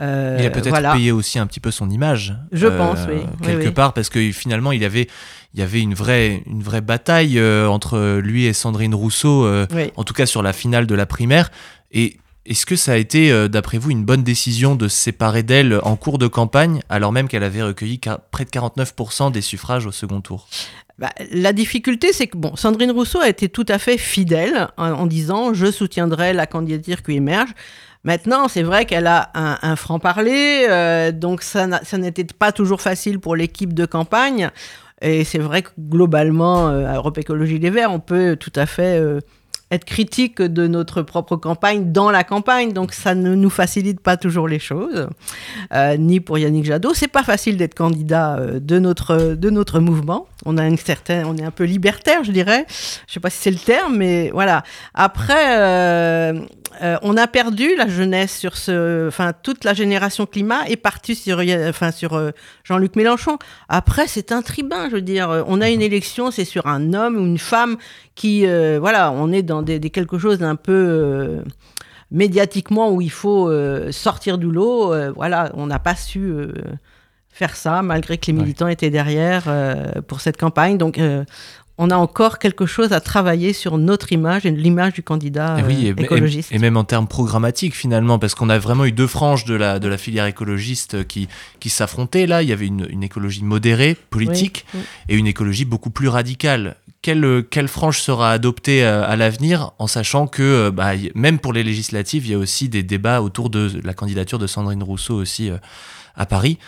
Euh, 0.00 0.36
il 0.38 0.44
a 0.44 0.50
peut-être 0.50 0.92
payé 0.92 1.10
aussi 1.10 1.38
un 1.38 1.46
petit 1.46 1.58
peu 1.58 1.70
son 1.70 1.88
image. 1.88 2.36
Je 2.52 2.66
pense, 2.66 2.98
oui. 3.08 3.22
Quelque 3.42 3.70
part, 3.70 3.94
parce 3.94 4.10
que 4.10 4.30
finalement, 4.30 4.70
il 4.72 4.84
avait, 4.84 5.08
il 5.54 5.60
y 5.60 5.62
avait 5.62 5.80
une 5.80 5.94
vraie, 5.94 6.42
une 6.46 6.62
vraie 6.62 6.82
bataille 6.82 7.40
entre 7.40 8.18
lui 8.18 8.44
et 8.44 8.52
Sandrine 8.52 8.94
Rousseau, 8.94 9.48
en 9.96 10.04
tout 10.04 10.14
cas 10.14 10.26
sur 10.26 10.42
la 10.42 10.52
finale 10.52 10.86
de 10.86 10.94
la 10.94 11.06
primaire. 11.06 11.50
Et 11.90 12.18
est-ce 12.44 12.66
que 12.66 12.76
ça 12.76 12.92
a 12.92 12.96
été, 12.96 13.48
d'après 13.48 13.78
vous, 13.78 13.90
une 13.90 14.04
bonne 14.04 14.22
décision 14.22 14.76
de 14.76 14.86
se 14.86 14.96
séparer 14.96 15.42
d'elle 15.42 15.80
en 15.82 15.96
cours 15.96 16.18
de 16.18 16.26
campagne, 16.28 16.80
alors 16.90 17.10
même 17.10 17.26
qu'elle 17.26 17.42
avait 17.42 17.62
recueilli 17.62 17.98
près 18.30 18.44
de 18.44 18.50
49% 18.50 19.32
des 19.32 19.40
suffrages 19.40 19.86
au 19.86 19.92
second 19.92 20.20
tour? 20.20 20.46
Bah, 20.98 21.10
la 21.30 21.52
difficulté, 21.52 22.12
c'est 22.12 22.26
que 22.26 22.36
bon, 22.36 22.56
Sandrine 22.56 22.90
Rousseau 22.90 23.20
a 23.20 23.28
été 23.28 23.48
tout 23.48 23.66
à 23.68 23.78
fait 23.78 23.98
fidèle 23.98 24.68
en, 24.76 25.06
disant 25.06 25.54
je 25.54 25.70
soutiendrai 25.70 26.32
la 26.32 26.46
candidature 26.46 27.02
qui 27.02 27.12
émerge. 27.12 27.50
Maintenant, 28.04 28.48
c'est 28.48 28.62
vrai 28.62 28.84
qu'elle 28.84 29.06
a 29.06 29.30
un, 29.34 29.76
franc-parler, 29.76 30.66
euh, 30.68 31.12
donc 31.12 31.42
ça 31.42 31.66
n'était 31.98 32.24
pas 32.24 32.52
toujours 32.52 32.80
facile 32.80 33.20
pour 33.20 33.36
l'équipe 33.36 33.74
de 33.74 33.86
campagne. 33.86 34.50
Et 35.00 35.24
c'est 35.24 35.38
vrai 35.38 35.62
que 35.62 35.68
globalement, 35.78 36.68
euh, 36.68 36.86
à 36.86 36.96
Europe 36.96 37.18
Écologie 37.18 37.58
Les 37.58 37.70
Verts, 37.70 37.92
on 37.92 38.00
peut 38.00 38.36
tout 38.36 38.52
à 38.56 38.66
fait 38.66 38.98
euh, 38.98 39.20
être 39.70 39.84
critique 39.84 40.40
de 40.40 40.66
notre 40.66 41.02
propre 41.02 41.36
campagne 41.36 41.92
dans 41.92 42.10
la 42.10 42.24
campagne, 42.24 42.72
donc 42.72 42.92
ça 42.92 43.14
ne 43.14 43.34
nous 43.34 43.50
facilite 43.50 44.00
pas 44.00 44.16
toujours 44.16 44.48
les 44.48 44.58
choses, 44.58 45.08
euh, 45.74 45.96
ni 45.96 46.20
pour 46.20 46.38
Yannick 46.38 46.64
Jadot. 46.64 46.94
C'est 46.94 47.08
pas 47.08 47.22
facile 47.22 47.56
d'être 47.56 47.74
candidat 47.74 48.36
euh, 48.36 48.60
de 48.60 48.78
notre 48.78 49.34
de 49.34 49.50
notre 49.50 49.80
mouvement. 49.80 50.26
On 50.46 50.56
a 50.56 50.66
une 50.66 50.78
certaine, 50.78 51.26
on 51.26 51.36
est 51.36 51.44
un 51.44 51.50
peu 51.50 51.64
libertaire, 51.64 52.24
je 52.24 52.32
dirais. 52.32 52.64
Je 53.06 53.12
sais 53.12 53.20
pas 53.20 53.30
si 53.30 53.38
c'est 53.38 53.50
le 53.50 53.58
terme, 53.58 53.96
mais 53.96 54.30
voilà. 54.32 54.62
Après, 54.94 55.58
euh, 55.58 56.40
euh, 56.82 56.96
on 57.02 57.16
a 57.16 57.26
perdu 57.26 57.74
la 57.76 57.88
jeunesse 57.88 58.38
sur 58.38 58.56
ce, 58.56 59.08
enfin 59.08 59.32
toute 59.42 59.64
la 59.64 59.74
génération 59.74 60.26
climat 60.26 60.66
est 60.68 60.76
partie 60.76 61.16
sur, 61.16 61.42
enfin 61.68 61.90
sur 61.90 62.32
Jean-Luc 62.64 62.94
Mélenchon. 62.96 63.38
Après, 63.68 64.06
c'est 64.06 64.32
un 64.32 64.42
tribun, 64.42 64.88
je 64.88 64.96
veux 64.96 65.02
dire. 65.02 65.44
On 65.48 65.60
a 65.60 65.70
une 65.70 65.82
élection, 65.82 66.30
c'est 66.30 66.44
sur 66.44 66.66
un 66.66 66.94
homme 66.94 67.16
ou 67.16 67.26
une 67.26 67.38
femme 67.38 67.76
qui, 68.14 68.46
voilà, 68.78 69.12
on 69.12 69.32
est 69.32 69.42
dans 69.42 69.57
des, 69.62 69.80
quelque 69.90 70.18
chose 70.18 70.38
d'un 70.38 70.56
peu 70.56 71.42
médiatiquement 72.10 72.90
où 72.90 73.00
il 73.00 73.10
faut 73.10 73.50
sortir 73.92 74.38
du 74.38 74.50
lot. 74.50 74.94
voilà, 75.14 75.50
on 75.54 75.66
n'a 75.66 75.78
pas 75.78 75.94
su 75.94 76.32
faire 77.30 77.54
ça 77.54 77.82
malgré 77.82 78.18
que 78.18 78.26
les 78.26 78.32
militants 78.32 78.68
étaient 78.68 78.90
derrière 78.90 79.44
pour 80.06 80.20
cette 80.20 80.36
campagne. 80.36 80.78
Donc 80.78 81.00
on 81.78 81.90
a 81.90 81.96
encore 81.96 82.40
quelque 82.40 82.66
chose 82.66 82.92
à 82.92 83.00
travailler 83.00 83.52
sur 83.52 83.78
notre 83.78 84.12
image 84.12 84.44
et 84.44 84.50
l'image 84.50 84.94
du 84.94 85.04
candidat 85.04 85.58
et 85.60 85.62
oui, 85.62 85.88
euh, 85.88 86.02
écologiste. 86.02 86.50
Et, 86.50 86.58
même 86.58 86.76
en 86.76 86.82
termes 86.82 87.06
programmatiques 87.06 87.76
finalement, 87.76 88.18
parce 88.18 88.34
qu'on 88.34 88.50
a 88.50 88.58
vraiment 88.58 88.84
eu 88.84 88.90
deux 88.90 89.06
franges 89.06 89.44
de 89.44 89.54
la, 89.54 89.78
de 89.78 89.86
la 89.86 89.96
filière 89.96 90.26
écologiste 90.26 91.06
qui, 91.06 91.28
qui 91.60 91.70
s'affrontaient. 91.70 92.26
Là, 92.26 92.42
il 92.42 92.48
y 92.48 92.52
avait 92.52 92.66
une, 92.66 93.02
écologie 93.02 93.44
modérée, 93.44 93.96
politique, 94.10 94.66
et 95.08 95.16
une 95.16 95.28
écologie 95.28 95.64
beaucoup 95.64 95.90
plus 95.90 96.08
radicale. 96.08 96.76
Quelle, 97.00 97.44
quelle 97.48 97.68
frange 97.68 98.00
sera 98.00 98.32
adoptée 98.32 98.84
euh, 98.84 99.06
à, 99.06 99.14
l'avenir, 99.14 99.70
en 99.78 99.86
sachant 99.86 100.26
que 100.26 100.42
euh, 100.42 100.70
bah, 100.72 100.92
même 101.14 101.38
pour 101.38 101.52
les 101.52 101.62
législatives, 101.62 102.26
il 102.26 102.32
y 102.32 102.34
a 102.34 102.38
aussi 102.38 102.68
des 102.68 102.82
débats 102.82 103.22
autour 103.22 103.50
de 103.50 103.70
la 103.84 103.94
candidature 103.94 104.40
de 104.40 104.48
Sandrine 104.48 104.82
Rousseau 104.82 105.14
aussi 105.14 105.50
à 106.16 106.26
Paris. 106.26 106.58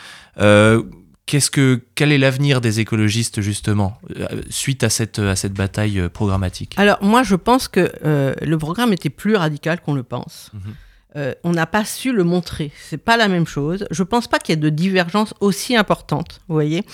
Qu'est-ce 1.27 1.51
que, 1.51 1.83
quel 1.95 2.11
est 2.11 2.19
l'avenir 2.19 2.61
des 2.61 2.81
écologistes 2.81 3.41
justement 3.41 3.99
euh, 4.17 4.27
suite 4.51 4.83
à 4.83 4.91
cette, 4.91 5.19
à 5.21 5.37
cette 5.37 5.53
bataille 5.53 6.01
euh, 6.01 6.09
programmatique? 6.09 6.75
Alors 6.77 6.99
moi 7.03 7.23
je 7.23 7.37
pense 7.37 7.69
que 7.69 7.93
euh, 8.05 8.35
le 8.43 8.59
programme 8.59 8.93
était 8.93 9.11
plus 9.11 9.37
radical 9.37 9.81
qu'on 9.81 9.95
le 9.95 10.03
pense. 10.03 10.51
Mhm. 10.55 10.75
Euh, 11.17 11.35
on 11.43 11.51
n'a 11.51 11.67
pas 11.67 11.85
su 11.85 12.13
le 12.13 12.23
montrer. 12.23 12.71
C'est 12.79 13.03
pas 13.03 13.17
la 13.17 13.27
même 13.27 13.47
chose. 13.47 13.87
Je 13.91 14.03
pense 14.05 14.29
pas 14.29 14.39
qu'il 14.39 14.55
y 14.55 14.59
ait 14.59 14.61
de 14.61 14.69
divergence 14.69 15.35
aussi 15.41 15.77
importante. 15.77 16.41
Vous 16.49 16.55
voyez, 16.55 16.85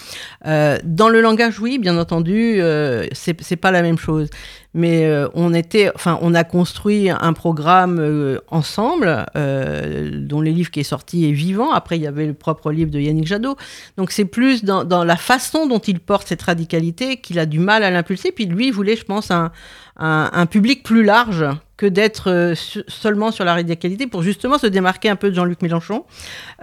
euh, 0.46 0.78
dans 0.84 1.10
le 1.10 1.20
langage, 1.20 1.60
oui, 1.60 1.78
bien 1.78 1.98
entendu, 1.98 2.60
euh, 2.60 3.06
c'est 3.12 3.56
pas 3.56 3.70
la 3.70 3.82
même 3.82 3.98
chose. 3.98 4.28
Mais 4.72 5.10
on 5.32 5.54
était, 5.54 5.90
enfin, 5.94 6.18
on 6.20 6.34
a 6.34 6.44
construit 6.44 7.08
un 7.08 7.32
programme 7.32 8.38
ensemble, 8.50 9.24
dont 9.34 10.40
le 10.42 10.50
livre 10.50 10.70
qui 10.70 10.80
est 10.80 10.82
sorti 10.82 11.26
est 11.26 11.32
vivant. 11.32 11.72
Après, 11.72 11.96
il 11.96 12.02
y 12.02 12.06
avait 12.06 12.26
le 12.26 12.34
propre 12.34 12.70
livre 12.70 12.90
de 12.90 13.00
Yannick 13.00 13.26
Jadot. 13.26 13.56
Donc, 13.96 14.10
c'est 14.10 14.26
plus 14.26 14.64
dans, 14.64 14.84
la 15.04 15.16
façon 15.16 15.66
dont 15.66 15.78
il 15.78 15.98
porte 15.98 16.28
cette 16.28 16.42
radicalité 16.42 17.16
qu'il 17.16 17.38
a 17.38 17.46
du 17.46 17.58
mal 17.58 17.84
à 17.84 17.90
l'impulser. 17.90 18.32
Puis 18.32 18.44
lui, 18.44 18.66
il 18.66 18.72
voulait, 18.72 18.96
je 18.96 19.04
pense, 19.04 19.30
un 19.30 20.46
public 20.46 20.82
plus 20.82 21.04
large 21.04 21.46
que 21.76 21.86
d'être 21.86 22.30
euh, 22.30 22.54
seulement 22.88 23.30
sur 23.30 23.44
la 23.44 23.54
radicalité 23.54 24.06
pour 24.06 24.22
justement 24.22 24.58
se 24.58 24.66
démarquer 24.66 25.08
un 25.08 25.16
peu 25.16 25.30
de 25.30 25.34
Jean-Luc 25.34 25.62
Mélenchon. 25.62 26.04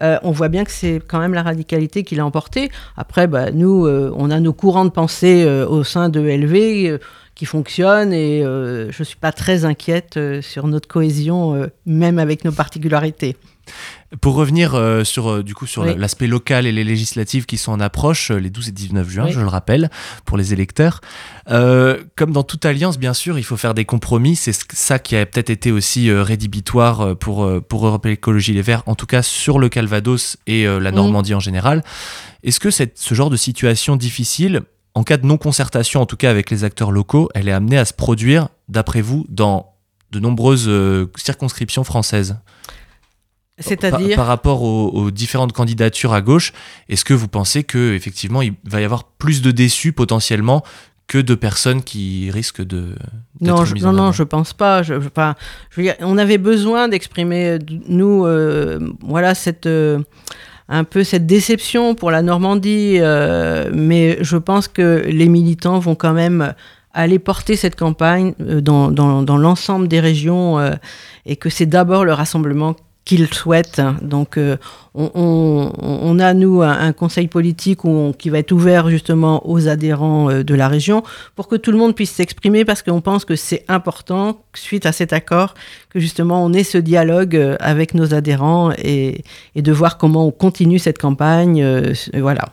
Euh, 0.02 0.18
on 0.24 0.32
voit 0.32 0.50
bien 0.50 0.64
que 0.64 0.72
c'est 0.72 1.02
quand 1.08 1.20
même 1.20 1.34
la 1.34 1.44
radicalité 1.44 2.04
qui 2.04 2.16
l'a 2.16 2.26
emporté. 2.26 2.72
Après, 2.98 3.28
bah, 3.28 3.52
nous, 3.52 3.86
euh, 3.86 4.12
on 4.16 4.32
a 4.32 4.40
nos 4.40 4.54
courants 4.54 4.86
de 4.86 4.90
pensée 4.90 5.46
au 5.46 5.84
sein 5.84 6.10
de 6.10 6.20
LV 6.20 7.00
qui 7.36 7.46
fonctionnent 7.46 8.14
et 8.14 8.42
je 8.44 8.96
ne 8.98 9.04
suis 9.04 9.18
pas 9.18 9.32
très 9.32 9.66
inquiète 9.66 10.20
sur 10.42 10.68
notre 10.68 10.88
cohésion, 10.88 11.70
même 11.86 12.20
avec 12.20 12.46
nos 12.46 12.52
particularités. 12.52 13.36
Pour 14.22 14.36
revenir 14.36 14.76
euh, 14.76 15.04
sur, 15.04 15.28
euh, 15.28 15.44
du 15.44 15.56
coup, 15.56 15.66
sur 15.66 15.84
l'aspect 15.84 16.28
local 16.28 16.68
et 16.68 16.72
les 16.72 16.84
législatives 16.84 17.48
qui 17.48 17.58
sont 17.58 17.72
en 17.72 17.80
approche, 17.80 18.30
euh, 18.30 18.38
les 18.38 18.52
12 18.52 18.70
et 18.70 18.72
19 18.72 19.10
juin, 19.10 19.28
je 19.28 19.40
le 19.40 19.48
rappelle, 19.48 19.90
pour 20.26 20.38
les 20.38 20.54
électeurs. 20.54 21.02
comme 21.48 22.32
dans 22.32 22.44
toute 22.44 22.66
alliance, 22.66 23.00
bien 23.00 23.14
sûr, 23.14 23.40
il 23.40 23.44
faut 23.44 23.58
faire 23.58 23.74
des 23.74 23.86
compromis. 23.86 24.36
C'est 24.36 24.54
ça 24.74 25.00
qui 25.00 25.16
a 25.16 25.26
peut-être 25.26 25.50
été 25.50 25.72
aussi 25.72 26.12
rédhibitoire 26.12 27.18
pour, 27.18 27.50
pour 27.68 27.88
Europe 27.88 28.06
Écologie 28.06 28.54
Les 28.54 28.62
Verts, 28.62 28.84
en 28.86 28.96
tout 28.96 29.08
cas 29.08 29.24
sur 29.24 29.58
le 29.58 29.70
Calvados 29.70 30.38
et 30.46 30.66
la 30.66 30.92
Normandie 30.92 31.34
en 31.34 31.40
général. 31.40 31.84
Est-ce 32.44 32.60
que 32.60 32.70
cette, 32.70 32.98
ce 33.00 33.16
genre 33.16 33.30
de 33.30 33.38
situation 33.38 33.96
difficile, 33.96 34.62
en 34.96 35.04
cas 35.04 35.18
de 35.18 35.26
non-concertation, 35.26 36.02
en 36.02 36.06
tout 36.06 36.18
cas 36.18 36.30
avec 36.30 36.50
les 36.50 36.64
acteurs 36.64 36.92
locaux, 36.92 37.30
elle 37.34 37.48
est 37.48 37.54
amenée 37.54 37.78
à 37.78 37.86
se 37.86 37.94
produire, 37.94 38.50
d'après 38.70 39.02
vous, 39.02 39.26
dans 39.30 39.74
de 40.12 40.20
nombreuses 40.20 40.70
circonscriptions 41.18 41.84
françaises. 41.84 42.38
C'est-à-dire 43.60 44.16
par, 44.16 44.26
rapport 44.26 44.64
aux, 44.64 45.12
différentes 45.12 45.54
candidatures 45.54 46.14
à 46.14 46.22
gauche, 46.22 46.54
est-ce 46.90 47.06
que 47.06 47.14
vous 47.14 47.28
pensez 47.28 47.64
que 47.64 47.94
effectivement 47.94 48.42
il 48.42 48.54
va 48.64 48.82
y 48.82 48.84
avoir 48.84 49.04
plus 49.04 49.44
de 49.44 49.52
déçus 49.52 49.94
potentiellement 49.94 50.64
que 51.06 51.20
de 51.20 51.36
personnes 51.36 51.84
qui 51.84 52.32
risquent 52.32 52.64
de 52.64 52.96
non 53.42 53.66
je, 53.66 53.76
non 53.76 53.94
non 53.94 54.12
je 54.12 54.24
pense 54.24 54.54
pas. 54.54 54.82
Je, 54.82 54.96
pas 54.96 55.36
je 55.70 55.82
veux 55.82 55.84
dire, 55.84 55.96
on 56.00 56.18
avait 56.18 56.40
besoin 56.40 56.88
d'exprimer 56.88 57.50
euh, 57.50 57.60
nous 57.88 58.26
euh, 58.26 58.80
voilà 59.02 59.36
cette 59.36 59.68
euh, 59.68 60.00
un 60.74 60.84
peu 60.84 61.04
cette 61.04 61.26
déception 61.26 61.96
pour 61.96 62.12
la 62.12 62.22
Normandie 62.22 63.00
mais 63.74 64.18
je 64.22 64.38
pense 64.38 64.68
que 64.68 65.04
les 65.08 65.30
militants 65.30 65.80
vont 65.80 65.96
quand 65.96 66.14
même 66.14 66.54
aller 66.94 67.20
porter 67.20 67.56
cette 67.56 67.76
campagne 67.76 68.34
dans, 68.40 68.92
dans, 68.92 69.22
dans 69.24 69.38
l'ensemble 69.38 69.88
des 69.88 70.00
régions 70.00 70.60
et 71.26 71.36
que 71.36 71.50
c'est 71.50 71.66
d'abord 71.66 72.06
le 72.06 72.14
rassemblement 72.14 72.76
qu'ils 73.06 73.34
souhaitent. 73.34 73.82
Donc, 74.02 74.38
euh, 74.38 74.58
on, 74.94 76.20
a, 76.20 76.34
nous, 76.34 76.62
un, 76.62 76.94
conseil 76.94 77.28
politique 77.28 77.80
qui 78.18 78.30
va 78.30 78.40
être 78.40 78.52
ouvert 78.52 78.90
justement 78.90 79.48
aux 79.50 79.68
adhérents 79.68 80.30
euh, 80.30 80.44
de 80.44 80.56
la 80.56 80.68
région 80.68 81.04
pour 81.36 81.48
que 81.48 81.56
tout 81.56 81.72
le 81.72 81.78
monde 81.78 81.96
puisse 81.96 82.12
s'exprimer 82.12 82.64
parce 82.66 82.82
qu'on 82.82 83.02
pense 83.02 83.26
que 83.26 83.36
c'est 83.36 83.66
important, 83.68 84.42
suite 84.54 84.86
à 84.86 84.92
cet 84.92 85.12
accord, 85.14 85.54
que 85.90 86.00
justement 86.00 86.46
on 86.46 86.54
ait 86.54 86.64
ce 86.64 86.78
dialogue 86.78 87.36
euh, 87.36 87.58
avec 87.60 87.94
nos 87.94 88.14
adhérents 88.14 88.72
et, 88.78 89.24
et 89.56 89.62
de 89.62 89.72
voir 89.72 89.98
comment 89.98 90.26
on 90.28 90.32
continue 90.32 90.80
cette 90.80 90.98
campagne. 90.98 91.66
voilà. 92.14 92.46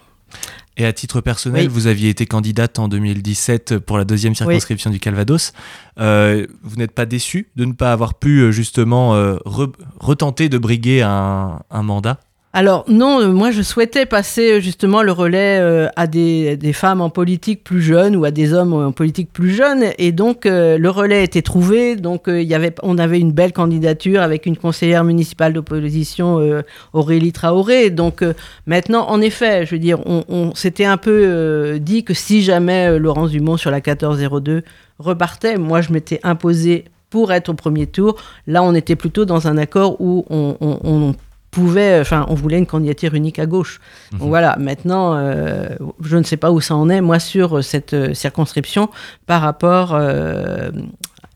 Et 0.80 0.86
à 0.86 0.94
titre 0.94 1.20
personnel, 1.20 1.68
vous 1.68 1.88
aviez 1.88 2.08
été 2.08 2.24
candidate 2.24 2.78
en 2.78 2.88
2017 2.88 3.80
pour 3.80 3.98
la 3.98 4.06
deuxième 4.06 4.34
circonscription 4.34 4.88
du 4.88 4.98
Calvados. 4.98 5.52
Euh, 5.98 6.46
vous 6.62 6.76
n'êtes 6.76 6.92
pas 6.92 7.04
déçu 7.04 7.48
de 7.54 7.66
ne 7.66 7.74
pas 7.74 7.92
avoir 7.92 8.14
pu 8.14 8.40
euh, 8.40 8.50
justement 8.50 9.14
euh, 9.14 9.36
retenter 9.44 10.48
de 10.48 10.56
briguer 10.56 11.02
un 11.02 11.60
mandat? 11.70 12.18
Alors 12.52 12.84
non, 12.88 13.20
euh, 13.20 13.28
moi 13.28 13.52
je 13.52 13.62
souhaitais 13.62 14.06
passer 14.06 14.54
euh, 14.54 14.60
justement 14.60 15.04
le 15.04 15.12
relais 15.12 15.60
euh, 15.60 15.86
à 15.94 16.08
des, 16.08 16.58
femmes 16.72 17.00
en 17.00 17.08
politique 17.08 17.62
plus 17.62 17.80
jeunes 17.80 18.16
ou 18.16 18.24
à 18.24 18.32
des 18.32 18.52
hommes 18.52 18.72
en 18.72 18.90
politique 18.90 19.32
plus 19.32 19.50
jeunes. 19.50 19.84
Et 19.98 20.10
donc 20.10 20.46
le 20.46 20.88
relais 20.88 21.22
était 21.22 21.42
trouvé. 21.42 21.94
Donc 21.94 22.24
il 22.26 22.42
y 22.42 22.54
avait 22.54 22.74
on 22.82 22.98
avait 22.98 23.20
une 23.20 23.30
belle 23.30 23.52
candidature 23.52 24.20
avec 24.20 24.46
une 24.46 24.56
conseillère 24.56 25.04
municipale 25.04 25.52
d'opposition 25.52 26.62
Aurélie 26.92 27.32
Traoré. 27.32 27.90
Donc 27.90 28.24
maintenant 28.66 29.08
en 29.08 29.20
effet 29.20 29.66
je 29.66 29.72
veux 29.72 29.78
dire 29.78 30.00
on, 30.06 30.52
s'était 30.54 30.84
un 30.84 30.96
peu 30.96 31.78
dit 31.80 32.04
que 32.04 32.14
si 32.14 32.42
jamais 32.42 32.98
Laurence 32.98 33.30
Dumont 33.30 33.56
sur 33.56 33.70
la 33.70 33.78
1402 33.78 34.62
repartait 34.98 35.56
moi 35.56 35.80
je 35.82 35.92
m'étais 35.92 36.20
imposé 36.22 36.84
pour 37.10 37.32
être 37.32 37.48
au 37.50 37.54
premier 37.54 37.86
tour. 37.86 38.16
Là 38.46 38.62
on 38.62 38.74
était 38.74 38.96
plutôt 38.96 39.24
dans 39.24 39.48
un 39.48 39.58
accord 39.58 40.00
où 40.00 40.24
on, 40.30 40.56
on 40.60 41.14
pouvait, 41.50 41.98
enfin, 42.00 42.26
on 42.28 42.34
voulait 42.34 42.58
une 42.58 42.66
candidature 42.66 43.14
unique 43.14 43.38
à 43.38 43.46
gauche. 43.46 43.80
Donc 44.12 44.22
mhm. 44.22 44.28
voilà, 44.28 44.56
maintenant, 44.58 45.14
euh, 45.16 45.68
je 46.02 46.16
ne 46.16 46.22
sais 46.22 46.36
pas 46.36 46.50
où 46.50 46.60
ça 46.60 46.76
en 46.76 46.88
est, 46.88 47.00
moi, 47.00 47.18
sur 47.18 47.62
cette 47.64 47.94
euh, 47.94 48.14
circonscription 48.14 48.88
par 49.26 49.42
rapport 49.42 49.94
euh, 49.94 50.70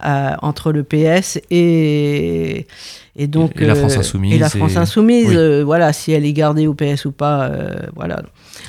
entre 0.01 0.73
le 0.73 0.85
PS 0.85 1.39
et, 1.51 2.67
Et 3.17 3.27
donc, 3.27 3.61
Et 3.61 3.67
la 3.67 3.75
France 3.75 3.97
euh, 3.97 4.01
Insoumise 4.01 4.35
Et 4.35 4.39
la 4.39 4.49
France 4.51 4.77
Insoumise, 4.77 5.35
euh, 5.35 5.63
voilà, 5.65 5.93
si 5.93 6.13
elle 6.13 6.25
est 6.25 6.33
gardée 6.33 6.67
au 6.67 6.75
PS 6.75 7.05
ou 7.05 7.13
pas, 7.13 7.45
euh, 7.45 7.75
voilà. 7.95 8.23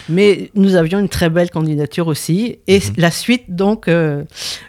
Mais 0.10 0.52
nous 0.56 0.76
avions 0.76 1.00
une 1.00 1.10
très 1.10 1.30
belle 1.30 1.50
candidature 1.50 2.08
aussi. 2.08 2.60
Et 2.68 2.78
Mhm. 2.80 2.94
la 2.98 3.12
suite, 3.12 3.44
donc, 3.56 3.88
euh, 3.88 4.24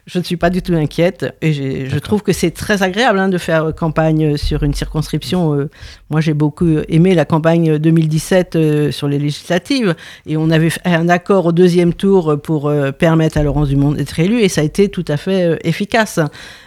je 0.06 0.18
ne 0.18 0.24
suis 0.24 0.36
pas 0.36 0.50
du 0.50 0.62
tout 0.62 0.74
inquiète. 0.74 1.26
Et 1.42 1.52
je 1.88 1.98
trouve 1.98 2.22
que 2.22 2.32
c'est 2.32 2.50
très 2.52 2.82
agréable 2.82 3.18
hein, 3.18 3.28
de 3.28 3.38
faire 3.38 3.74
campagne 3.74 4.36
sur 4.36 4.62
une 4.62 4.74
circonscription. 4.74 5.54
euh, 5.54 5.68
moi, 6.10 6.20
j'ai 6.20 6.34
beaucoup 6.34 6.78
aimé 6.88 7.14
la 7.14 7.24
campagne 7.24 7.78
2017 7.78 8.56
euh, 8.56 8.90
sur 8.90 9.08
les 9.08 9.18
législatives. 9.18 9.94
Et 10.26 10.36
on 10.36 10.50
avait 10.50 10.70
fait 10.70 10.80
un 10.86 11.08
accord 11.08 11.46
au 11.46 11.52
deuxième 11.52 11.92
tour 11.94 12.36
pour 12.42 12.68
euh, 12.68 12.92
permettre 12.92 13.36
à 13.38 13.42
Laurence 13.42 13.68
Dumont 13.68 13.92
d'être 13.92 14.18
élue. 14.18 14.40
Et 14.40 14.48
ça 14.48 14.60
a 14.62 14.64
été 14.64 14.88
tout 14.88 15.04
à 15.08 15.16
fait 15.16 15.42
euh, 15.44 15.56
efficace. 15.64 16.18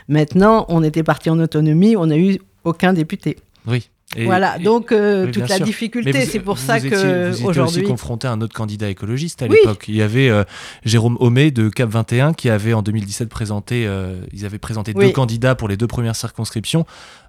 Maintenant, 0.07 0.65
on 0.69 0.83
était 0.83 1.03
parti 1.03 1.29
en 1.29 1.39
autonomie. 1.39 1.95
On 1.95 2.05
n'a 2.07 2.17
eu 2.17 2.37
aucun 2.63 2.93
député. 2.93 3.37
Oui. 3.67 3.89
Et- 4.15 4.25
voilà, 4.25 4.57
donc 4.57 4.91
euh, 4.91 5.25
oui, 5.25 5.31
toute 5.31 5.47
la 5.49 5.57
sûr. 5.57 5.65
difficulté, 5.65 6.25
c'est 6.25 6.39
pour 6.39 6.55
vous 6.55 6.61
ça 6.65 6.77
étiez- 6.79 6.89
que 6.89 7.27
vous 7.29 7.35
étiez 7.35 7.45
aujourd'hui. 7.47 7.81
aussi 7.81 7.87
confronté 7.87 8.25
à 8.27 8.31
un 8.31 8.41
autre 8.41 8.55
candidat 8.55 8.89
écologiste 8.89 9.43
à 9.43 9.45
Oui. 9.45 9.57
l'époque. 9.61 9.85
Il 9.87 9.95
y 9.95 10.01
avait 10.01 10.29
euh, 10.29 10.43
Jérôme 10.83 11.15
Homé 11.19 11.51
de 11.51 11.69
Cap 11.69 11.89
21 11.89 12.33
qui 12.33 12.49
avait 12.49 12.73
en 12.73 12.81
2017 12.81 13.29
présenté, 13.29 13.85
euh, 13.85 14.21
ils 14.33 14.45
avaient 14.47 14.57
présenté 14.57 14.93
Oui. 14.95 15.05
deux 15.05 15.11
candidats 15.11 15.53
pour 15.53 15.67
les 15.67 15.77
deux 15.77 15.85
premières 15.87 16.15
circonscriptions. 16.15 16.87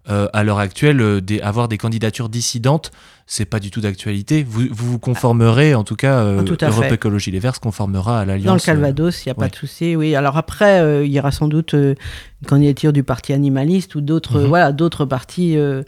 Euh, 0.08 0.28
à 0.32 0.44
l'heure 0.44 0.58
actuelle, 0.58 1.00
euh, 1.02 1.20
des- 1.20 1.40
avoir 1.42 1.68
des 1.68 1.76
candidatures 1.76 2.30
dissidentes, 2.30 2.90
c'est 3.26 3.44
pas 3.44 3.60
du 3.60 3.70
tout 3.70 3.82
d'actualité. 3.82 4.42
Vous, 4.42 4.62
vous 4.70 4.92
vous 4.92 4.98
conformerez, 4.98 5.74
en 5.74 5.84
tout 5.84 5.94
cas, 5.94 6.20
euh, 6.20 6.42
tout 6.42 6.56
Europe 6.64 6.84
fait. 6.84 6.94
Écologie 6.94 7.30
Les 7.30 7.38
Verts 7.38 7.54
se 7.56 7.60
conformera 7.60 8.18
à 8.20 8.24
l'alliance. 8.24 8.46
Dans 8.46 8.54
le 8.54 8.60
euh, 8.60 8.64
Calvados, 8.64 9.24
il 9.24 9.28
n'y 9.28 9.32
a 9.32 9.34
pas 9.34 9.48
de 9.48 9.54
souci. 9.54 9.94
Oui, 9.96 10.14
alors 10.16 10.38
après, 10.38 10.80
euh, 10.80 11.04
il 11.04 11.12
y 11.12 11.18
aura 11.20 11.30
sans 11.32 11.48
doute 11.48 11.74
euh, 11.74 11.94
une 12.42 12.48
candidature 12.48 12.94
du 12.94 13.02
parti 13.02 13.34
animaliste 13.34 13.94
ou 13.94 14.00
d'autres, 14.00 14.40
Mhm. 14.40 14.46
voilà, 14.46 14.72
d'autres 14.72 15.04
partis 15.04 15.58
euh, 15.58 15.82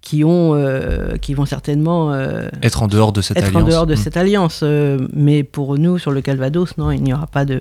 qui 0.00 0.24
ont, 0.24 0.54
euh, 0.54 1.16
qui 1.18 1.34
vont 1.34 1.44
certainement 1.44 2.14
euh, 2.14 2.48
être 2.62 2.82
en 2.82 2.88
dehors 2.88 3.12
de 3.12 3.20
cette 3.20 3.36
être 3.36 3.48
alliance. 3.48 3.62
en 3.62 3.66
dehors 3.66 3.86
de 3.86 3.92
Mm. 3.94 3.98
cette 3.98 4.16
alliance. 4.16 4.60
euh, 4.62 5.06
mais 5.12 5.44
pour 5.44 5.76
nous, 5.78 5.98
sur 5.98 6.10
le 6.10 6.22
Calvados, 6.22 6.78
non, 6.78 6.90
il 6.90 7.02
n'y 7.02 7.12
aura 7.12 7.26
pas 7.26 7.44
de 7.44 7.60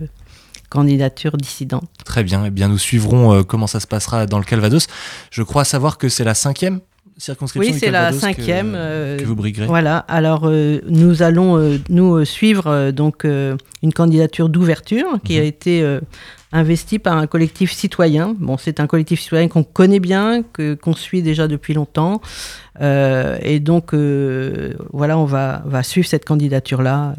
candidature 0.69 1.38
dissidente. 1.38 1.88
Très 2.06 2.23
bien. 2.23 2.43
Eh 2.45 2.49
bien, 2.49 2.67
nous 2.67 2.77
suivrons 2.77 3.34
euh, 3.34 3.43
comment 3.43 3.67
ça 3.67 3.80
se 3.80 3.88
passera 3.88 4.25
dans 4.25 4.39
le 4.39 4.45
Calvados. 4.45 4.88
Je 5.32 5.43
crois 5.43 5.63
savoir 5.65 5.97
que 5.97 6.10
c'est 6.10 6.23
la 6.23 6.34
cinquième 6.34 6.80
circonscription 7.19 7.73
Oui, 7.73 7.80
c'est 7.80 7.89
la 7.89 8.12
que- 8.12 8.17
cinquième. 8.17 8.73
euh, 8.75 9.17
que 9.17 9.25
vous 9.25 9.36
briguerez. 9.36 9.65
Voilà, 9.65 9.97
alors 10.08 10.43
euh, 10.45 10.82
nous 10.88 11.23
allons 11.23 11.58
euh, 11.58 11.77
nous 11.89 12.23
suivre 12.25 12.91
donc 12.91 13.23
une 13.25 13.93
candidature 13.93 14.49
d'ouverture 14.49 15.17
qui 15.23 15.38
a 15.38 15.41
Mhm. 15.41 15.47
été 15.47 15.82
euh, 15.82 15.99
investie 16.51 16.99
par 16.99 17.17
un 17.17 17.25
collectif 17.25 17.71
citoyen. 17.73 18.36
Bon, 18.38 18.58
c'est 18.58 18.80
un 18.80 18.86
collectif 18.88 19.19
citoyen 19.19 19.47
qu'on 19.47 19.63
connaît 19.63 19.99
bien, 19.99 20.43
que 20.43 20.75
qu'on 20.75 20.93
suit 20.93 21.23
déjà 21.23 21.47
depuis 21.47 21.73
longtemps, 21.73 22.21
et 22.80 23.60
donc 23.60 23.93
voilà, 24.93 25.17
on 25.17 25.25
va 25.25 25.63
va 25.65 25.82
suivre 25.84 26.08
cette 26.08 26.23
candidature 26.25 26.82
là. 26.84 27.15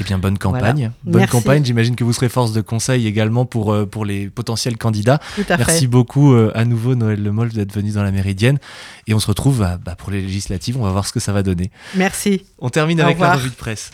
Eh 0.00 0.04
bien, 0.04 0.18
bonne 0.18 0.38
campagne. 0.38 0.90
Bonne 1.04 1.20
Merci. 1.20 1.32
campagne. 1.32 1.64
J'imagine 1.64 1.96
que 1.96 2.04
vous 2.04 2.12
serez 2.12 2.28
force 2.28 2.52
de 2.52 2.60
conseil 2.60 3.06
également 3.06 3.44
pour, 3.44 3.72
euh, 3.72 3.84
pour 3.86 4.04
les 4.04 4.28
potentiels 4.30 4.78
candidats. 4.78 5.18
Tout 5.36 5.44
à 5.50 5.56
Merci 5.58 5.80
fait. 5.80 5.86
beaucoup 5.86 6.32
euh, 6.32 6.50
à 6.54 6.64
nouveau, 6.64 6.94
Noël 6.94 7.22
Lemol, 7.22 7.50
d'être 7.50 7.72
venu 7.72 7.90
dans 7.92 8.02
la 8.02 8.10
Méridienne. 8.10 8.58
Et 9.06 9.14
on 9.14 9.20
se 9.20 9.26
retrouve 9.26 9.58
bah, 9.60 9.78
bah, 9.84 9.94
pour 9.94 10.10
les 10.10 10.22
législatives. 10.22 10.78
On 10.78 10.84
va 10.84 10.90
voir 10.90 11.06
ce 11.06 11.12
que 11.12 11.20
ça 11.20 11.32
va 11.32 11.42
donner. 11.42 11.70
Merci. 11.94 12.46
On 12.58 12.70
termine 12.70 13.00
Au 13.00 13.04
avec 13.04 13.18
la 13.18 13.34
revue 13.34 13.50
de 13.50 13.54
presse. 13.54 13.90